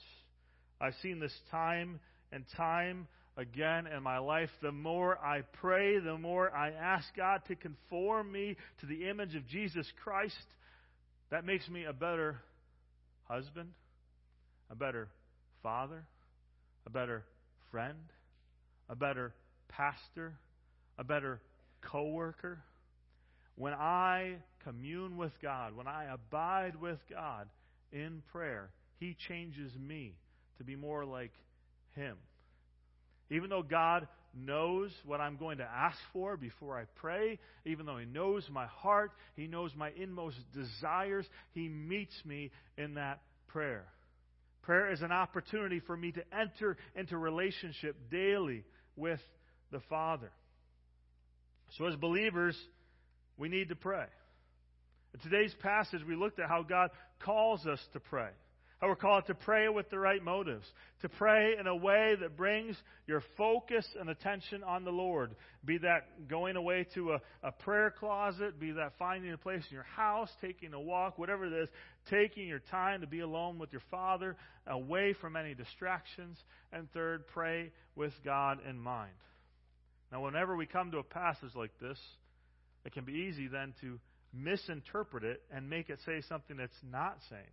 I've 0.80 0.94
seen 1.02 1.20
this 1.20 1.38
time 1.52 2.00
and 2.32 2.46
time 2.56 3.08
again 3.36 3.88
in 3.88 4.02
my 4.04 4.20
life. 4.20 4.50
The 4.62 4.72
more 4.72 5.18
I 5.18 5.42
pray, 5.60 6.00
the 6.00 6.18
more 6.18 6.54
I 6.56 6.72
ask 6.72 7.06
God 7.16 7.42
to 7.48 7.56
conform 7.56 8.32
me 8.32 8.56
to 8.80 8.86
the 8.86 9.10
image 9.10 9.36
of 9.36 9.48
Jesus 9.48 9.86
Christ. 10.04 10.36
That 11.30 11.46
makes 11.46 11.68
me 11.68 11.84
a 11.84 11.94
better 11.94 12.42
husband, 13.26 13.70
a 14.70 14.76
better 14.76 15.10
father, 15.62 16.06
a 16.86 16.90
better 16.90 17.24
friend, 17.72 17.98
a 18.90 18.96
better 18.96 19.34
pastor, 19.70 20.34
a 20.98 21.04
better 21.04 21.42
coworker. 21.82 22.60
When 23.56 23.74
I 23.74 24.36
commune 24.64 25.18
with 25.18 25.34
God, 25.42 25.76
when 25.76 25.88
I 25.88 26.06
abide 26.14 26.76
with 26.76 27.00
God 27.10 27.48
in 27.92 28.22
prayer, 28.32 28.70
He 29.00 29.16
changes 29.28 29.72
me 29.76 30.14
to 30.58 30.64
be 30.64 30.76
more 30.76 31.06
like 31.06 31.34
Him. 31.96 32.18
Even 33.30 33.50
though 33.50 33.64
God 33.64 34.08
knows 34.34 34.92
what 35.06 35.20
I'm 35.20 35.38
going 35.38 35.58
to 35.58 35.64
ask 35.64 35.98
for 36.14 36.38
before 36.38 36.78
I 36.78 36.84
pray, 36.96 37.40
even 37.66 37.86
though 37.86 37.98
He 37.98 38.06
knows 38.06 38.48
my 38.52 38.68
heart, 38.68 39.12
He 39.36 39.48
knows 39.48 39.72
my 39.76 39.92
inmost 39.96 40.38
desires, 40.54 41.26
He 41.54 41.68
meets 41.68 42.16
me 42.26 42.52
in 42.78 42.96
that 42.96 43.22
prayer. 43.48 43.86
Prayer 44.68 44.92
is 44.92 45.02
an 45.02 45.14
opportunity 45.14 45.80
for 45.80 45.96
me 45.96 46.12
to 46.12 46.22
enter 46.38 46.76
into 46.94 47.18
relationship 47.18 47.96
daily 48.12 48.66
with 48.98 49.22
the 49.72 49.80
Father. 49.90 50.30
So, 51.78 51.86
as 51.86 51.96
believers, 51.96 52.58
we 53.38 53.48
need 53.48 53.70
to 53.70 53.78
pray. 53.78 54.08
In 55.14 55.22
today's 55.22 55.56
passage, 55.62 56.02
we 56.06 56.18
looked 56.18 56.40
at 56.40 56.50
how 56.50 56.64
God 56.64 56.90
calls 57.24 57.66
us 57.66 57.80
to 57.94 58.02
pray. 58.02 58.28
How 58.80 58.88
we're 58.88 58.96
called 58.96 59.26
to 59.26 59.34
pray 59.34 59.70
with 59.70 59.90
the 59.90 59.98
right 59.98 60.24
motives, 60.24 60.66
to 61.02 61.10
pray 61.10 61.56
in 61.60 61.66
a 61.66 61.76
way 61.76 62.14
that 62.20 62.38
brings 62.38 62.76
your 63.08 63.24
focus 63.36 63.88
and 64.00 64.08
attention 64.08 64.64
on 64.64 64.84
the 64.84 64.92
Lord. 64.92 65.36
Be 65.66 65.80
that 65.80 66.28
going 66.28 66.56
away 66.56 66.86
to 66.94 67.14
a, 67.14 67.22
a 67.42 67.52
prayer 67.52 67.90
closet, 67.90 68.60
be 68.60 68.74
that 68.74 68.94
finding 69.00 69.34
a 69.34 69.38
place 69.38 69.64
in 69.68 69.74
your 69.74 69.88
house, 69.96 70.30
taking 70.42 70.76
a 70.76 70.80
walk, 70.80 71.18
whatever 71.18 71.46
it 71.46 71.54
is, 71.54 71.70
taking 72.08 72.48
your 72.48 72.62
time 72.70 73.02
to 73.02 73.08
be 73.08 73.22
alone 73.22 73.58
with 73.58 73.72
your 73.72 73.82
Father, 73.90 74.38
away 74.68 75.14
from 75.20 75.36
any 75.36 75.56
distractions. 75.56 76.38
And 76.72 76.92
third, 76.92 77.26
pray 77.34 77.72
with 77.96 78.14
God 78.24 78.60
in 78.70 78.80
mind. 78.80 79.10
Now, 80.12 80.24
whenever 80.24 80.56
we 80.56 80.68
come 80.68 80.92
to 80.92 81.00
a 81.00 81.04
passage 81.04 81.56
like 81.56 81.72
this, 81.82 81.98
it 82.86 82.94
can 82.94 83.06
be 83.06 83.28
easy 83.28 83.48
then 83.48 83.74
to 83.82 84.00
misinterpret 84.34 85.24
it 85.24 85.42
and 85.52 85.68
make 85.68 85.90
it 85.90 85.98
say 86.06 86.22
something 86.30 86.58
that's 86.58 86.78
not 86.92 87.18
saying. 87.28 87.44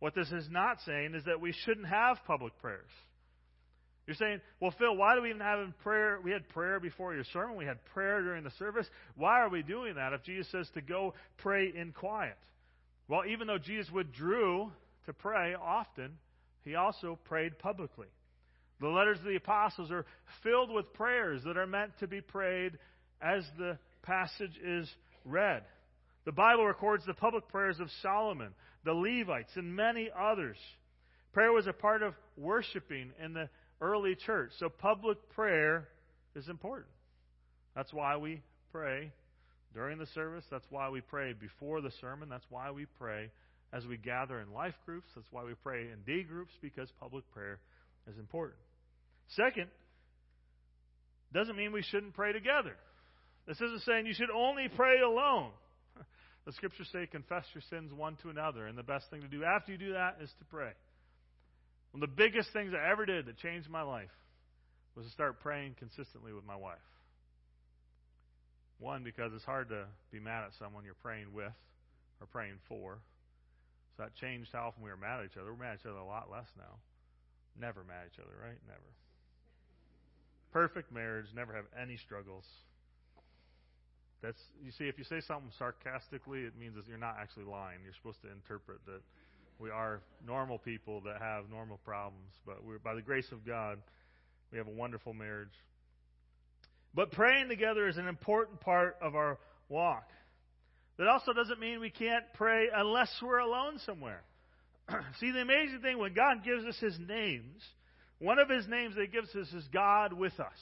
What 0.00 0.14
this 0.14 0.30
is 0.32 0.48
not 0.50 0.78
saying 0.84 1.14
is 1.14 1.24
that 1.26 1.40
we 1.40 1.54
shouldn't 1.64 1.86
have 1.86 2.18
public 2.26 2.58
prayers. 2.60 2.90
You're 4.06 4.16
saying, 4.16 4.40
well, 4.58 4.74
Phil, 4.76 4.96
why 4.96 5.14
do 5.14 5.22
we 5.22 5.28
even 5.28 5.40
have 5.40 5.60
prayer? 5.84 6.18
We 6.20 6.32
had 6.32 6.48
prayer 6.48 6.80
before 6.80 7.14
your 7.14 7.24
sermon. 7.32 7.56
We 7.56 7.66
had 7.66 7.84
prayer 7.94 8.22
during 8.22 8.42
the 8.42 8.50
service. 8.58 8.86
Why 9.14 9.40
are 9.40 9.48
we 9.48 9.62
doing 9.62 9.94
that 9.94 10.12
if 10.14 10.24
Jesus 10.24 10.50
says 10.50 10.68
to 10.74 10.80
go 10.80 11.14
pray 11.38 11.72
in 11.72 11.92
quiet? 11.92 12.36
Well, 13.06 13.22
even 13.28 13.46
though 13.46 13.58
Jesus 13.58 13.92
withdrew 13.92 14.72
to 15.06 15.12
pray 15.12 15.54
often, 15.54 16.18
he 16.64 16.74
also 16.74 17.18
prayed 17.24 17.58
publicly. 17.58 18.08
The 18.80 18.88
letters 18.88 19.18
of 19.18 19.26
the 19.26 19.36
apostles 19.36 19.90
are 19.90 20.06
filled 20.42 20.72
with 20.72 20.92
prayers 20.94 21.42
that 21.44 21.56
are 21.56 21.66
meant 21.66 21.92
to 22.00 22.06
be 22.06 22.20
prayed 22.20 22.78
as 23.20 23.44
the 23.58 23.78
passage 24.02 24.58
is 24.64 24.90
read. 25.24 25.62
The 26.24 26.32
Bible 26.32 26.66
records 26.66 27.04
the 27.06 27.14
public 27.14 27.48
prayers 27.48 27.80
of 27.80 27.88
Solomon, 28.02 28.54
the 28.84 28.92
Levites, 28.92 29.52
and 29.56 29.74
many 29.74 30.10
others. 30.18 30.56
Prayer 31.32 31.52
was 31.52 31.66
a 31.66 31.72
part 31.72 32.02
of 32.02 32.14
worshiping 32.36 33.12
in 33.22 33.32
the 33.32 33.48
early 33.80 34.14
church. 34.14 34.50
So 34.58 34.68
public 34.68 35.16
prayer 35.30 35.88
is 36.34 36.48
important. 36.48 36.90
That's 37.74 37.92
why 37.92 38.16
we 38.16 38.42
pray 38.72 39.12
during 39.74 39.98
the 39.98 40.06
service. 40.06 40.44
That's 40.50 40.66
why 40.70 40.90
we 40.90 41.00
pray 41.00 41.32
before 41.32 41.80
the 41.80 41.92
sermon. 42.00 42.28
That's 42.28 42.46
why 42.50 42.70
we 42.70 42.86
pray 42.98 43.30
as 43.72 43.86
we 43.86 43.96
gather 43.96 44.40
in 44.40 44.52
life 44.52 44.74
groups. 44.84 45.08
That's 45.14 45.28
why 45.30 45.44
we 45.44 45.54
pray 45.54 45.82
in 45.82 45.98
D 46.06 46.22
groups 46.22 46.52
because 46.60 46.88
public 47.00 47.24
prayer 47.32 47.58
is 48.10 48.18
important. 48.18 48.58
Second, 49.36 49.68
doesn't 51.32 51.56
mean 51.56 51.72
we 51.72 51.82
shouldn't 51.82 52.14
pray 52.14 52.32
together. 52.32 52.74
This 53.46 53.56
isn't 53.56 53.82
saying 53.82 54.06
you 54.06 54.14
should 54.14 54.30
only 54.30 54.68
pray 54.68 55.00
alone. 55.00 55.50
The 56.46 56.52
scriptures 56.52 56.88
say, 56.92 57.06
confess 57.06 57.44
your 57.54 57.62
sins 57.70 57.92
one 57.92 58.16
to 58.22 58.30
another. 58.30 58.66
And 58.66 58.76
the 58.76 58.82
best 58.82 59.10
thing 59.10 59.20
to 59.20 59.28
do 59.28 59.44
after 59.44 59.72
you 59.72 59.78
do 59.78 59.92
that 59.92 60.16
is 60.22 60.30
to 60.38 60.44
pray. 60.46 60.72
One 61.92 62.02
of 62.02 62.08
the 62.08 62.16
biggest 62.16 62.52
things 62.52 62.72
I 62.74 62.90
ever 62.90 63.04
did 63.04 63.26
that 63.26 63.36
changed 63.38 63.68
my 63.68 63.82
life 63.82 64.14
was 64.96 65.06
to 65.06 65.12
start 65.12 65.40
praying 65.40 65.76
consistently 65.78 66.32
with 66.32 66.44
my 66.44 66.56
wife. 66.56 66.78
One, 68.78 69.04
because 69.04 69.32
it's 69.34 69.44
hard 69.44 69.68
to 69.68 69.84
be 70.10 70.20
mad 70.20 70.44
at 70.44 70.52
someone 70.58 70.84
you're 70.84 70.94
praying 71.02 71.32
with 71.34 71.52
or 72.20 72.26
praying 72.26 72.56
for. 72.68 72.98
So 73.96 74.04
that 74.04 74.14
changed 74.16 74.50
how 74.52 74.68
often 74.68 74.82
we 74.82 74.90
were 74.90 74.96
mad 74.96 75.20
at 75.20 75.26
each 75.26 75.36
other. 75.36 75.52
We're 75.52 75.60
mad 75.60 75.74
at 75.74 75.80
each 75.80 75.86
other 75.86 75.98
a 75.98 76.06
lot 76.06 76.30
less 76.32 76.48
now. 76.56 76.80
Never 77.60 77.84
mad 77.84 78.06
at 78.06 78.12
each 78.14 78.20
other, 78.24 78.32
right? 78.40 78.56
Never. 78.66 78.90
Perfect 80.52 80.92
marriage, 80.92 81.26
never 81.34 81.54
have 81.54 81.66
any 81.80 81.96
struggles. 81.98 82.44
That's 84.22 84.40
you 84.62 84.70
see, 84.72 84.84
if 84.84 84.98
you 84.98 85.04
say 85.04 85.20
something 85.26 85.50
sarcastically, 85.58 86.40
it 86.40 86.58
means 86.58 86.74
that 86.76 86.86
you're 86.86 86.98
not 86.98 87.16
actually 87.20 87.44
lying. 87.44 87.78
You're 87.82 87.94
supposed 87.94 88.20
to 88.22 88.30
interpret 88.30 88.78
that 88.86 89.00
we 89.58 89.70
are 89.70 90.00
normal 90.26 90.58
people 90.58 91.00
that 91.02 91.20
have 91.20 91.48
normal 91.50 91.78
problems, 91.84 92.32
but 92.46 92.64
we're 92.64 92.78
by 92.78 92.94
the 92.94 93.02
grace 93.02 93.30
of 93.32 93.46
God, 93.46 93.78
we 94.52 94.58
have 94.58 94.66
a 94.66 94.72
wonderful 94.72 95.14
marriage. 95.14 95.48
But 96.94 97.12
praying 97.12 97.48
together 97.48 97.88
is 97.88 97.96
an 97.96 98.08
important 98.08 98.60
part 98.60 98.96
of 99.00 99.14
our 99.14 99.38
walk. 99.68 100.08
That 100.98 101.06
also 101.06 101.32
doesn't 101.32 101.60
mean 101.60 101.80
we 101.80 101.90
can't 101.90 102.24
pray 102.34 102.66
unless 102.74 103.10
we're 103.22 103.38
alone 103.38 103.78
somewhere. 103.86 104.22
See, 105.20 105.30
the 105.30 105.40
amazing 105.40 105.80
thing 105.80 105.98
when 105.98 106.12
God 106.14 106.44
gives 106.44 106.64
us 106.64 106.76
His 106.78 106.98
names, 106.98 107.62
one 108.18 108.38
of 108.38 108.50
His 108.50 108.66
names 108.68 108.96
that 108.96 109.02
He 109.02 109.08
gives 109.08 109.34
us 109.34 109.48
is 109.54 109.66
God 109.72 110.12
with 110.12 110.38
us. 110.38 110.58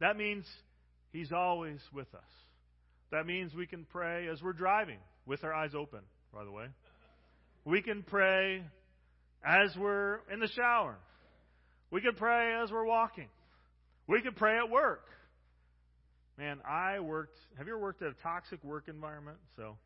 That 0.00 0.16
means 0.16 0.44
He's 1.12 1.32
always 1.32 1.78
with 1.94 2.12
us. 2.14 2.22
That 3.12 3.26
means 3.26 3.54
we 3.54 3.66
can 3.66 3.84
pray 3.84 4.28
as 4.28 4.42
we're 4.42 4.52
driving 4.52 4.98
with 5.26 5.44
our 5.44 5.54
eyes 5.54 5.74
open, 5.76 6.00
by 6.32 6.44
the 6.44 6.50
way. 6.50 6.66
We 7.64 7.82
can 7.82 8.02
pray 8.02 8.62
as 9.44 9.76
we're 9.76 10.20
in 10.32 10.40
the 10.40 10.48
shower. 10.48 10.96
We 11.90 12.00
can 12.00 12.14
pray 12.14 12.54
as 12.62 12.70
we're 12.70 12.86
walking. 12.86 13.28
We 14.08 14.22
can 14.22 14.34
pray 14.34 14.56
at 14.58 14.70
work. 14.70 15.04
Man, 16.38 16.58
I 16.68 17.00
worked. 17.00 17.38
Have 17.56 17.66
you 17.66 17.74
ever 17.74 17.82
worked 17.82 18.02
at 18.02 18.08
a 18.08 18.22
toxic 18.22 18.62
work 18.62 18.88
environment? 18.88 19.38
So, 19.56 19.76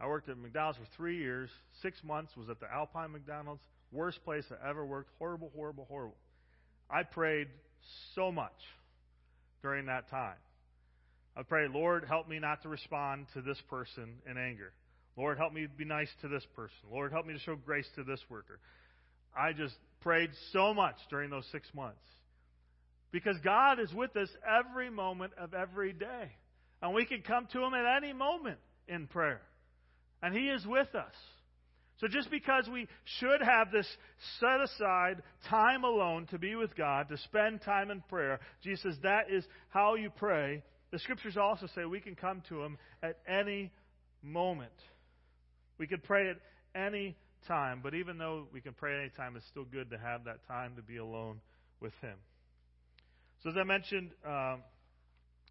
I 0.00 0.06
worked 0.06 0.28
at 0.28 0.38
McDonald's 0.38 0.78
for 0.78 0.86
three 0.96 1.18
years. 1.18 1.50
Six 1.82 2.02
months 2.04 2.36
was 2.36 2.48
at 2.48 2.60
the 2.60 2.72
Alpine 2.72 3.12
McDonald's. 3.12 3.62
Worst 3.92 4.22
place 4.24 4.44
I 4.50 4.68
ever 4.68 4.84
worked. 4.84 5.10
Horrible, 5.18 5.50
horrible, 5.54 5.86
horrible. 5.88 6.16
I 6.90 7.02
prayed 7.02 7.48
so 8.14 8.30
much 8.30 8.52
during 9.62 9.86
that 9.86 10.08
time. 10.10 10.36
I 11.36 11.42
pray, 11.42 11.68
Lord, 11.68 12.04
help 12.08 12.28
me 12.28 12.38
not 12.38 12.62
to 12.62 12.68
respond 12.68 13.26
to 13.34 13.42
this 13.42 13.60
person 13.68 14.14
in 14.28 14.38
anger. 14.38 14.72
Lord, 15.16 15.38
help 15.38 15.52
me 15.52 15.66
be 15.66 15.84
nice 15.84 16.08
to 16.22 16.28
this 16.28 16.44
person. 16.54 16.76
Lord, 16.90 17.12
help 17.12 17.26
me 17.26 17.34
to 17.34 17.40
show 17.40 17.56
grace 17.56 17.88
to 17.96 18.04
this 18.04 18.20
worker. 18.30 18.58
I 19.36 19.52
just 19.52 19.74
prayed 20.00 20.30
so 20.52 20.72
much 20.72 20.96
during 21.10 21.30
those 21.30 21.46
six 21.52 21.68
months. 21.74 22.04
Because 23.12 23.36
God 23.44 23.78
is 23.80 23.92
with 23.92 24.16
us 24.16 24.28
every 24.46 24.90
moment 24.90 25.32
of 25.38 25.54
every 25.54 25.92
day. 25.92 26.32
And 26.82 26.94
we 26.94 27.04
can 27.04 27.22
come 27.22 27.48
to 27.52 27.62
Him 27.62 27.74
at 27.74 27.96
any 27.96 28.12
moment 28.12 28.58
in 28.88 29.06
prayer. 29.06 29.40
And 30.22 30.34
He 30.34 30.48
is 30.48 30.66
with 30.66 30.94
us. 30.94 31.14
So 31.98 32.08
just 32.08 32.30
because 32.30 32.68
we 32.70 32.88
should 33.18 33.40
have 33.40 33.70
this 33.72 33.88
set 34.38 34.60
aside 34.60 35.22
time 35.48 35.84
alone 35.84 36.26
to 36.26 36.38
be 36.38 36.54
with 36.54 36.76
God, 36.76 37.08
to 37.08 37.16
spend 37.18 37.62
time 37.62 37.90
in 37.90 38.02
prayer, 38.08 38.38
Jesus 38.62 38.94
that 39.02 39.30
is 39.30 39.44
how 39.70 39.94
you 39.94 40.10
pray 40.10 40.62
the 40.90 40.98
scriptures 40.98 41.36
also 41.36 41.66
say 41.74 41.84
we 41.84 42.00
can 42.00 42.14
come 42.14 42.42
to 42.48 42.62
Him 42.62 42.78
at 43.02 43.18
any 43.28 43.72
moment. 44.22 44.72
We 45.78 45.86
can 45.86 46.00
pray 46.00 46.30
at 46.30 46.36
any 46.74 47.16
time, 47.46 47.80
but 47.82 47.94
even 47.94 48.18
though 48.18 48.46
we 48.52 48.60
can 48.60 48.72
pray 48.72 48.94
at 48.94 49.00
any 49.00 49.10
time, 49.10 49.36
it's 49.36 49.46
still 49.46 49.64
good 49.64 49.90
to 49.90 49.98
have 49.98 50.24
that 50.24 50.46
time 50.46 50.76
to 50.76 50.82
be 50.82 50.96
alone 50.96 51.40
with 51.80 51.92
Him. 52.00 52.16
So, 53.42 53.50
as 53.50 53.56
I 53.56 53.64
mentioned, 53.64 54.10
um, 54.26 54.62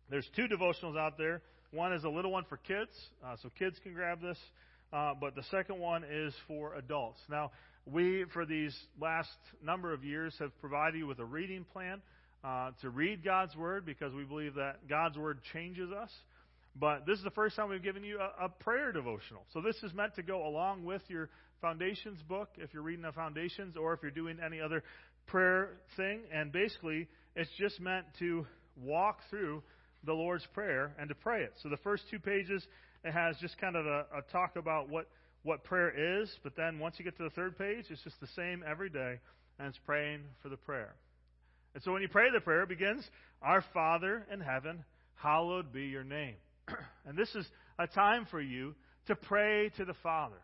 there's 0.10 0.30
two 0.36 0.48
devotionals 0.48 0.98
out 0.98 1.18
there. 1.18 1.42
One 1.72 1.94
is 1.94 2.04
a 2.04 2.10
little 2.10 2.32
one 2.32 2.46
for 2.48 2.58
kids, 2.58 2.92
uh, 3.26 3.36
so 3.42 3.50
kids 3.58 3.78
can 3.84 3.94
grab 3.94 4.22
this. 4.22 4.38
Uh, 4.94 5.14
but 5.20 5.36
the 5.36 5.44
second 5.52 5.80
one 5.80 6.04
is 6.04 6.34
for 6.48 6.76
adults. 6.76 7.20
Now, 7.30 7.52
we, 7.86 8.26
for 8.34 8.46
these 8.46 8.76
last 9.00 9.30
number 9.64 9.94
of 9.94 10.04
years, 10.04 10.34
have 10.40 10.58
provided 10.60 10.98
you 10.98 11.08
with 11.08 11.20
a 11.20 11.26
reading 11.26 11.66
plan 11.74 12.02
uh, 12.46 12.72
to 12.82 12.90
read 12.90 13.24
God's 13.24 13.56
Word 13.56 13.86
because 13.86 14.14
we 14.14 14.24
believe 14.24 14.56
that 14.56 14.88
God's 14.88 15.18
Word 15.18 15.40
changes 15.52 15.92
us. 15.92 16.12
But 16.76 17.06
this 17.06 17.18
is 17.18 17.24
the 17.24 17.32
first 17.32 17.56
time 17.56 17.70
we've 17.70 17.82
given 17.82 18.04
you 18.04 18.20
a, 18.20 18.46
a, 18.46 18.50
prayer 18.50 18.92
devotional. 18.92 19.44
So 19.54 19.62
this 19.62 19.78
is 19.82 19.94
meant 19.94 20.16
to 20.16 20.24
go 20.24 20.46
along 20.46 20.84
with 20.84 21.02
your 21.08 21.30
foundations 21.62 22.22
book 22.28 22.50
if 22.58 22.74
you're 22.74 22.84
reading 22.84 23.04
the 23.04 23.14
foundations 23.14 23.78
or 23.78 23.94
if 23.94 24.02
you're 24.02 24.12
doing 24.12 24.38
any 24.46 24.60
other 24.60 24.84
prayer 25.26 25.70
thing. 25.98 26.20
And 26.32 26.52
basically, 26.52 27.08
it's 27.36 27.50
just 27.58 27.80
meant 27.80 28.06
to 28.20 28.46
walk 28.84 29.20
through 29.30 29.64
the 30.04 30.14
Lord's 30.14 30.46
Prayer 30.54 30.94
and 31.00 31.10
to 31.10 31.16
pray 31.16 31.44
it. 31.44 31.54
So 31.64 31.70
the 31.70 31.78
first 31.78 32.04
two 32.12 32.20
pages, 32.20 32.62
it 33.04 33.12
has 33.12 33.38
just 33.38 33.58
kind 33.58 33.76
of 33.76 33.86
a, 33.86 34.06
a 34.18 34.22
talk 34.32 34.58
about 34.58 34.90
what, 34.90 35.08
what 35.44 35.64
prayer 35.64 36.22
is. 36.22 36.30
But 36.44 36.56
then 36.56 36.78
once 36.78 36.96
you 37.00 37.06
get 37.06 37.18
to 37.18 37.24
the 37.24 37.30
third 37.32 37.58
page, 37.58 37.86
it's 37.90 38.04
just 38.04 38.20
the 38.20 38.28
same 38.36 38.64
every 38.70 38.90
day, 38.90 39.20
and 39.58 39.70
it's 39.70 39.80
praying 39.86 40.22
for 40.44 40.50
the 40.50 40.58
prayer. 40.58 40.94
And 41.76 41.84
so 41.84 41.92
when 41.92 42.02
you 42.02 42.08
pray 42.08 42.32
the 42.32 42.40
prayer, 42.40 42.64
it 42.64 42.70
begins, 42.70 43.04
Our 43.42 43.64
Father 43.74 44.26
in 44.32 44.40
heaven, 44.40 44.86
hallowed 45.16 45.74
be 45.74 45.84
your 45.84 46.06
name. 46.06 46.36
and 47.06 47.18
this 47.18 47.30
is 47.36 47.46
a 47.78 47.86
time 47.86 48.26
for 48.32 48.40
you 48.40 48.74
to 49.08 49.16
pray 49.16 49.70
to 49.76 49.84
the 49.84 49.94
Father. 50.02 50.40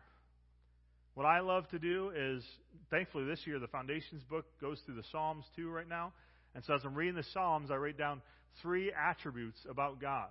What 1.14 1.24
I 1.24 1.40
love 1.40 1.68
to 1.70 1.78
do 1.78 2.12
is, 2.14 2.44
thankfully 2.90 3.24
this 3.24 3.40
year, 3.46 3.58
the 3.58 3.66
Foundations 3.66 4.22
book 4.24 4.44
goes 4.60 4.78
through 4.84 4.96
the 4.96 5.04
Psalms 5.10 5.46
too 5.56 5.70
right 5.70 5.88
now. 5.88 6.12
And 6.54 6.62
so 6.64 6.74
as 6.74 6.82
I'm 6.84 6.94
reading 6.94 7.16
the 7.16 7.24
Psalms, 7.32 7.70
I 7.70 7.76
write 7.76 7.96
down 7.96 8.20
three 8.60 8.92
attributes 8.92 9.58
about 9.68 10.02
God, 10.02 10.28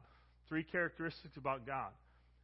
three 0.48 0.64
characteristics 0.64 1.36
about 1.36 1.66
God. 1.66 1.90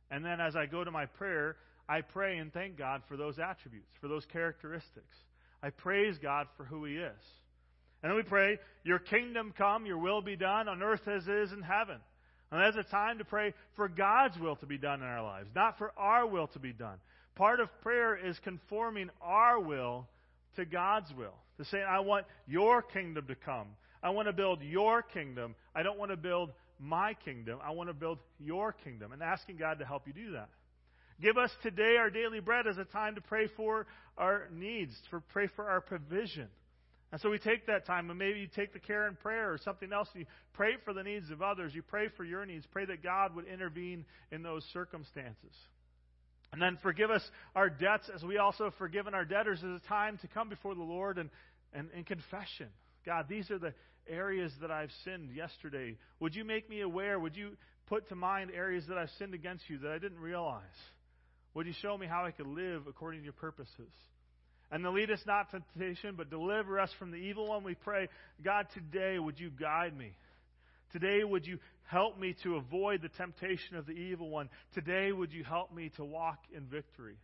And 0.09 0.25
then 0.25 0.41
as 0.41 0.55
I 0.55 0.65
go 0.65 0.83
to 0.83 0.89
my 0.89 1.05
prayer, 1.05 1.57
I 1.87 2.01
pray 2.01 2.39
and 2.39 2.51
thank 2.51 2.75
God 2.75 3.03
for 3.07 3.17
those 3.17 3.37
attributes, 3.37 3.91
for 4.01 4.07
those 4.07 4.25
characteristics. 4.33 5.15
I 5.61 5.69
praise 5.69 6.17
God 6.17 6.47
for 6.57 6.63
who 6.63 6.85
He 6.85 6.95
is. 6.95 7.21
And 8.07 8.13
then 8.13 8.23
we 8.23 8.29
pray, 8.29 8.57
Your 8.85 8.99
kingdom 8.99 9.53
come, 9.57 9.85
your 9.85 9.97
will 9.97 10.21
be 10.21 10.37
done 10.37 10.69
on 10.69 10.81
earth 10.81 11.05
as 11.09 11.27
it 11.27 11.33
is 11.33 11.51
in 11.51 11.61
heaven. 11.61 11.97
And 12.49 12.61
that's 12.61 12.87
a 12.87 12.89
time 12.89 13.17
to 13.17 13.25
pray 13.25 13.53
for 13.75 13.89
God's 13.89 14.39
will 14.39 14.55
to 14.55 14.65
be 14.65 14.77
done 14.77 15.01
in 15.01 15.05
our 15.05 15.21
lives, 15.21 15.49
not 15.53 15.77
for 15.77 15.91
our 15.97 16.25
will 16.25 16.47
to 16.47 16.59
be 16.59 16.71
done. 16.71 16.99
part 17.35 17.59
of 17.59 17.67
prayer 17.81 18.15
is 18.15 18.39
conforming 18.45 19.09
our 19.21 19.59
will 19.59 20.07
to 20.55 20.63
God's 20.63 21.13
will. 21.17 21.33
To 21.57 21.65
say, 21.65 21.83
I 21.83 21.99
want 21.99 22.25
your 22.47 22.81
kingdom 22.81 23.27
to 23.27 23.35
come. 23.35 23.67
I 24.01 24.11
want 24.11 24.29
to 24.29 24.33
build 24.33 24.61
your 24.61 25.01
kingdom. 25.01 25.53
I 25.75 25.83
don't 25.83 25.99
want 25.99 26.11
to 26.11 26.17
build 26.17 26.51
my 26.79 27.13
kingdom. 27.25 27.59
I 27.61 27.71
want 27.71 27.89
to 27.89 27.93
build 27.93 28.19
your 28.39 28.71
kingdom. 28.71 29.11
And 29.11 29.21
asking 29.21 29.57
God 29.57 29.79
to 29.79 29.85
help 29.85 30.07
you 30.07 30.13
do 30.13 30.31
that. 30.31 30.47
Give 31.21 31.37
us 31.37 31.51
today 31.61 31.97
our 31.97 32.09
daily 32.09 32.39
bread 32.39 32.67
as 32.67 32.77
a 32.77 32.85
time 32.85 33.15
to 33.15 33.21
pray 33.21 33.49
for 33.57 33.85
our 34.17 34.47
needs, 34.53 34.93
to 35.11 35.21
pray 35.33 35.49
for 35.57 35.69
our 35.69 35.81
provision. 35.81 36.47
And 37.11 37.21
so 37.21 37.29
we 37.29 37.39
take 37.39 37.67
that 37.67 37.85
time, 37.85 38.09
and 38.09 38.19
maybe 38.19 38.39
you 38.39 38.47
take 38.53 38.73
the 38.73 38.79
care 38.79 39.07
and 39.07 39.17
prayer 39.17 39.51
or 39.51 39.57
something 39.57 39.93
else. 39.93 40.09
You 40.13 40.25
pray 40.53 40.73
for 40.83 40.93
the 40.93 41.03
needs 41.03 41.29
of 41.31 41.41
others. 41.41 41.73
You 41.73 41.81
pray 41.81 42.09
for 42.17 42.25
your 42.25 42.45
needs. 42.45 42.65
Pray 42.71 42.85
that 42.85 43.01
God 43.01 43.33
would 43.35 43.45
intervene 43.47 44.05
in 44.31 44.43
those 44.43 44.65
circumstances. 44.73 45.53
And 46.51 46.61
then 46.61 46.77
forgive 46.81 47.09
us 47.09 47.21
our 47.55 47.69
debts 47.69 48.09
as 48.13 48.23
we 48.23 48.37
also 48.37 48.65
have 48.65 48.75
forgiven 48.75 49.13
our 49.13 49.25
debtors 49.25 49.59
as 49.59 49.81
a 49.81 49.87
time 49.87 50.17
to 50.19 50.27
come 50.27 50.49
before 50.49 50.75
the 50.75 50.83
Lord 50.83 51.17
and, 51.17 51.29
and, 51.73 51.89
and 51.95 52.05
confession. 52.05 52.67
God, 53.05 53.27
these 53.29 53.49
are 53.51 53.59
the 53.59 53.73
areas 54.07 54.51
that 54.61 54.71
I've 54.71 54.91
sinned 55.05 55.31
yesterday. 55.31 55.97
Would 56.19 56.35
you 56.35 56.43
make 56.43 56.69
me 56.69 56.81
aware? 56.81 57.19
Would 57.19 57.35
you 57.35 57.51
put 57.87 58.09
to 58.09 58.15
mind 58.15 58.51
areas 58.53 58.85
that 58.89 58.97
I've 58.97 59.09
sinned 59.17 59.33
against 59.33 59.63
you 59.69 59.77
that 59.79 59.91
I 59.91 59.97
didn't 59.97 60.19
realize? 60.19 60.61
Would 61.53 61.67
you 61.67 61.73
show 61.81 61.97
me 61.97 62.05
how 62.05 62.25
I 62.25 62.31
could 62.31 62.47
live 62.47 62.83
according 62.87 63.21
to 63.21 63.23
your 63.23 63.33
purposes? 63.33 63.91
And 64.71 64.83
then 64.83 64.93
lead 64.93 65.11
us 65.11 65.21
not 65.25 65.49
to 65.51 65.59
temptation, 65.59 66.15
but 66.17 66.29
deliver 66.29 66.79
us 66.79 66.89
from 66.99 67.11
the 67.11 67.17
evil 67.17 67.47
one, 67.47 67.63
we 67.63 67.75
pray. 67.75 68.09
God, 68.43 68.67
today 68.73 69.17
would 69.17 69.39
you 69.39 69.49
guide 69.49 69.97
me? 69.97 70.11
Today 70.91 71.23
would 71.23 71.45
you 71.45 71.59
help 71.85 72.19
me 72.19 72.35
to 72.43 72.55
avoid 72.55 73.01
the 73.01 73.09
temptation 73.09 73.77
of 73.77 73.85
the 73.85 73.93
evil 73.93 74.29
one? 74.29 74.49
Today 74.73 75.11
would 75.11 75.31
you 75.31 75.43
help 75.43 75.73
me 75.73 75.91
to 75.95 76.03
walk 76.03 76.39
in 76.53 76.65
victory? 76.65 77.15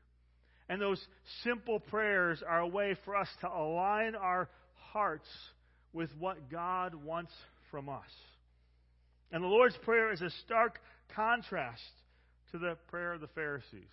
And 0.70 0.82
those 0.82 1.04
simple 1.44 1.80
prayers 1.80 2.42
are 2.48 2.60
a 2.60 2.68
way 2.68 2.96
for 3.04 3.16
us 3.16 3.28
to 3.42 3.50
align 3.50 4.16
our 4.16 4.50
hearts 4.94 5.28
with 5.92 6.10
what 6.18 6.50
God 6.50 6.96
wants 6.96 7.32
from 7.72 7.90
us. 7.90 8.10
And 9.34 9.44
the 9.44 9.48
Lord's 9.48 9.78
Prayer 9.84 10.14
is 10.14 10.22
a 10.22 10.30
stark 10.46 10.80
contrast 11.14 11.82
to 12.52 12.58
the 12.58 12.78
prayer 12.88 13.14
of 13.14 13.20
the 13.20 13.28
Pharisees, 13.28 13.92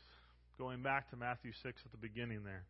going 0.56 0.82
back 0.82 1.10
to 1.10 1.16
Matthew 1.16 1.50
6 1.62 1.80
at 1.84 1.90
the 1.90 1.98
beginning 1.98 2.44
there 2.44 2.64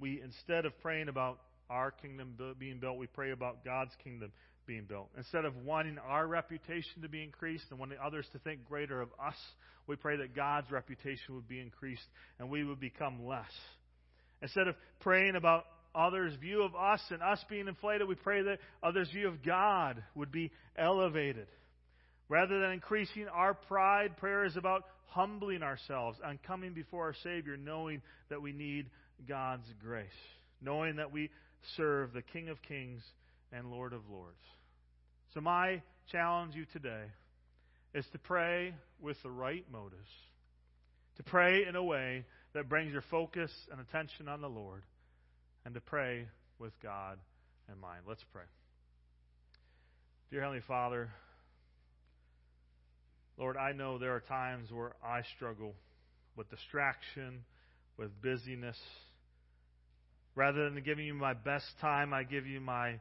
we 0.00 0.20
instead 0.22 0.64
of 0.64 0.78
praying 0.80 1.08
about 1.08 1.38
our 1.68 1.90
kingdom 1.90 2.34
being 2.58 2.78
built, 2.80 2.98
we 2.98 3.06
pray 3.06 3.30
about 3.30 3.64
God's 3.64 3.92
kingdom 4.02 4.32
being 4.66 4.84
built. 4.84 5.08
Instead 5.16 5.44
of 5.44 5.54
wanting 5.64 5.98
our 5.98 6.26
reputation 6.26 7.02
to 7.02 7.08
be 7.08 7.22
increased 7.22 7.64
and 7.70 7.78
wanting 7.78 7.98
others 8.04 8.26
to 8.32 8.38
think 8.40 8.64
greater 8.68 9.00
of 9.00 9.08
us, 9.24 9.36
we 9.86 9.96
pray 9.96 10.16
that 10.16 10.34
God's 10.34 10.70
reputation 10.70 11.34
would 11.34 11.48
be 11.48 11.60
increased 11.60 12.06
and 12.38 12.50
we 12.50 12.64
would 12.64 12.80
become 12.80 13.26
less. 13.26 13.50
Instead 14.42 14.68
of 14.68 14.74
praying 15.00 15.36
about 15.36 15.64
others' 15.94 16.34
view 16.40 16.62
of 16.62 16.74
us 16.74 17.00
and 17.10 17.22
us 17.22 17.44
being 17.48 17.68
inflated, 17.68 18.06
we 18.08 18.14
pray 18.14 18.42
that 18.42 18.58
others' 18.82 19.10
view 19.10 19.28
of 19.28 19.42
God 19.44 20.02
would 20.14 20.32
be 20.32 20.50
elevated. 20.76 21.46
Rather 22.28 22.60
than 22.60 22.70
increasing 22.70 23.26
our 23.28 23.54
pride, 23.54 24.16
prayer 24.16 24.44
is 24.44 24.56
about 24.56 24.84
humbling 25.08 25.62
ourselves 25.64 26.18
and 26.24 26.40
coming 26.44 26.72
before 26.72 27.06
our 27.06 27.14
Savior, 27.24 27.56
knowing 27.56 28.00
that 28.28 28.40
we 28.40 28.52
need 28.52 28.86
God's 29.28 29.66
grace, 29.82 30.08
knowing 30.60 30.96
that 30.96 31.12
we 31.12 31.30
serve 31.76 32.12
the 32.12 32.22
King 32.22 32.48
of 32.48 32.60
Kings 32.62 33.02
and 33.52 33.70
Lord 33.70 33.92
of 33.92 34.02
Lords. 34.10 34.42
So, 35.34 35.40
my 35.40 35.82
challenge 36.10 36.54
you 36.54 36.64
today 36.72 37.04
is 37.94 38.04
to 38.12 38.18
pray 38.18 38.74
with 39.00 39.16
the 39.22 39.30
right 39.30 39.64
motives, 39.72 40.08
to 41.16 41.22
pray 41.22 41.66
in 41.66 41.76
a 41.76 41.82
way 41.82 42.24
that 42.54 42.68
brings 42.68 42.92
your 42.92 43.04
focus 43.10 43.50
and 43.70 43.80
attention 43.80 44.28
on 44.28 44.40
the 44.40 44.48
Lord, 44.48 44.82
and 45.64 45.74
to 45.74 45.80
pray 45.80 46.26
with 46.58 46.72
God 46.82 47.18
in 47.72 47.80
mind. 47.80 48.02
Let's 48.06 48.24
pray. 48.32 48.44
Dear 50.30 50.42
Heavenly 50.42 50.62
Father, 50.66 51.10
Lord, 53.36 53.56
I 53.56 53.72
know 53.72 53.98
there 53.98 54.14
are 54.14 54.20
times 54.20 54.70
where 54.70 54.92
I 55.04 55.22
struggle 55.36 55.74
with 56.36 56.50
distraction, 56.50 57.44
with 57.96 58.10
busyness. 58.22 58.76
Rather 60.34 60.70
than 60.70 60.82
giving 60.82 61.06
you 61.06 61.14
my 61.14 61.34
best 61.34 61.66
time, 61.80 62.14
I 62.14 62.22
give 62.22 62.46
you 62.46 62.60
my 62.60 63.00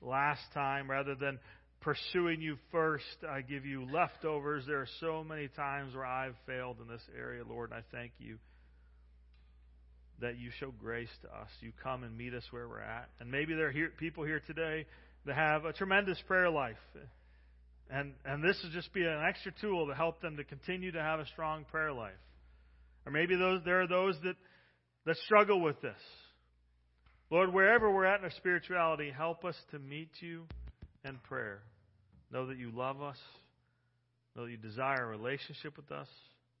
last 0.00 0.42
time. 0.54 0.90
Rather 0.90 1.14
than 1.14 1.38
pursuing 1.80 2.40
you 2.40 2.56
first, 2.70 3.04
I 3.28 3.40
give 3.40 3.64
you 3.64 3.86
leftovers. 3.92 4.64
There 4.66 4.80
are 4.80 4.88
so 5.00 5.24
many 5.24 5.48
times 5.48 5.94
where 5.94 6.06
I've 6.06 6.36
failed 6.46 6.76
in 6.80 6.88
this 6.88 7.02
area, 7.16 7.42
Lord, 7.48 7.70
and 7.70 7.80
I 7.80 7.96
thank 7.96 8.12
you 8.18 8.38
that 10.20 10.38
you 10.38 10.50
show 10.58 10.72
grace 10.72 11.10
to 11.22 11.28
us. 11.28 11.48
You 11.60 11.72
come 11.82 12.02
and 12.02 12.16
meet 12.16 12.34
us 12.34 12.42
where 12.50 12.68
we're 12.68 12.80
at. 12.80 13.08
And 13.20 13.30
maybe 13.30 13.54
there 13.54 13.68
are 13.68 13.72
here, 13.72 13.92
people 13.98 14.24
here 14.24 14.42
today 14.46 14.86
that 15.26 15.34
have 15.36 15.64
a 15.64 15.72
tremendous 15.72 16.18
prayer 16.26 16.50
life. 16.50 16.76
And, 17.90 18.14
and 18.24 18.42
this 18.42 18.58
will 18.62 18.70
just 18.70 18.92
be 18.92 19.02
an 19.02 19.22
extra 19.26 19.52
tool 19.60 19.86
to 19.86 19.94
help 19.94 20.20
them 20.20 20.36
to 20.36 20.44
continue 20.44 20.92
to 20.92 21.00
have 21.00 21.20
a 21.20 21.26
strong 21.26 21.64
prayer 21.70 21.92
life. 21.92 22.12
Or 23.06 23.12
maybe 23.12 23.36
those, 23.36 23.60
there 23.64 23.80
are 23.82 23.86
those 23.86 24.16
that, 24.24 24.34
that 25.06 25.16
struggle 25.24 25.60
with 25.60 25.80
this. 25.80 25.96
Lord, 27.30 27.52
wherever 27.52 27.90
we're 27.90 28.06
at 28.06 28.20
in 28.20 28.24
our 28.24 28.30
spirituality, 28.30 29.10
help 29.10 29.44
us 29.44 29.56
to 29.70 29.78
meet 29.78 30.10
you 30.20 30.44
in 31.04 31.18
prayer. 31.28 31.60
Know 32.32 32.46
that 32.46 32.58
you 32.58 32.70
love 32.70 33.02
us, 33.02 33.18
know 34.34 34.44
that 34.44 34.50
you 34.50 34.56
desire 34.56 35.04
a 35.04 35.06
relationship 35.06 35.76
with 35.76 35.90
us, 35.90 36.08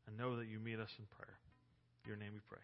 and 0.06 0.16
know 0.16 0.36
that 0.36 0.46
you 0.46 0.58
meet 0.58 0.78
us 0.78 0.90
in 0.98 1.04
prayer. 1.16 1.38
In 2.04 2.08
your 2.08 2.18
name 2.18 2.32
we 2.34 2.40
pray. 2.48 2.58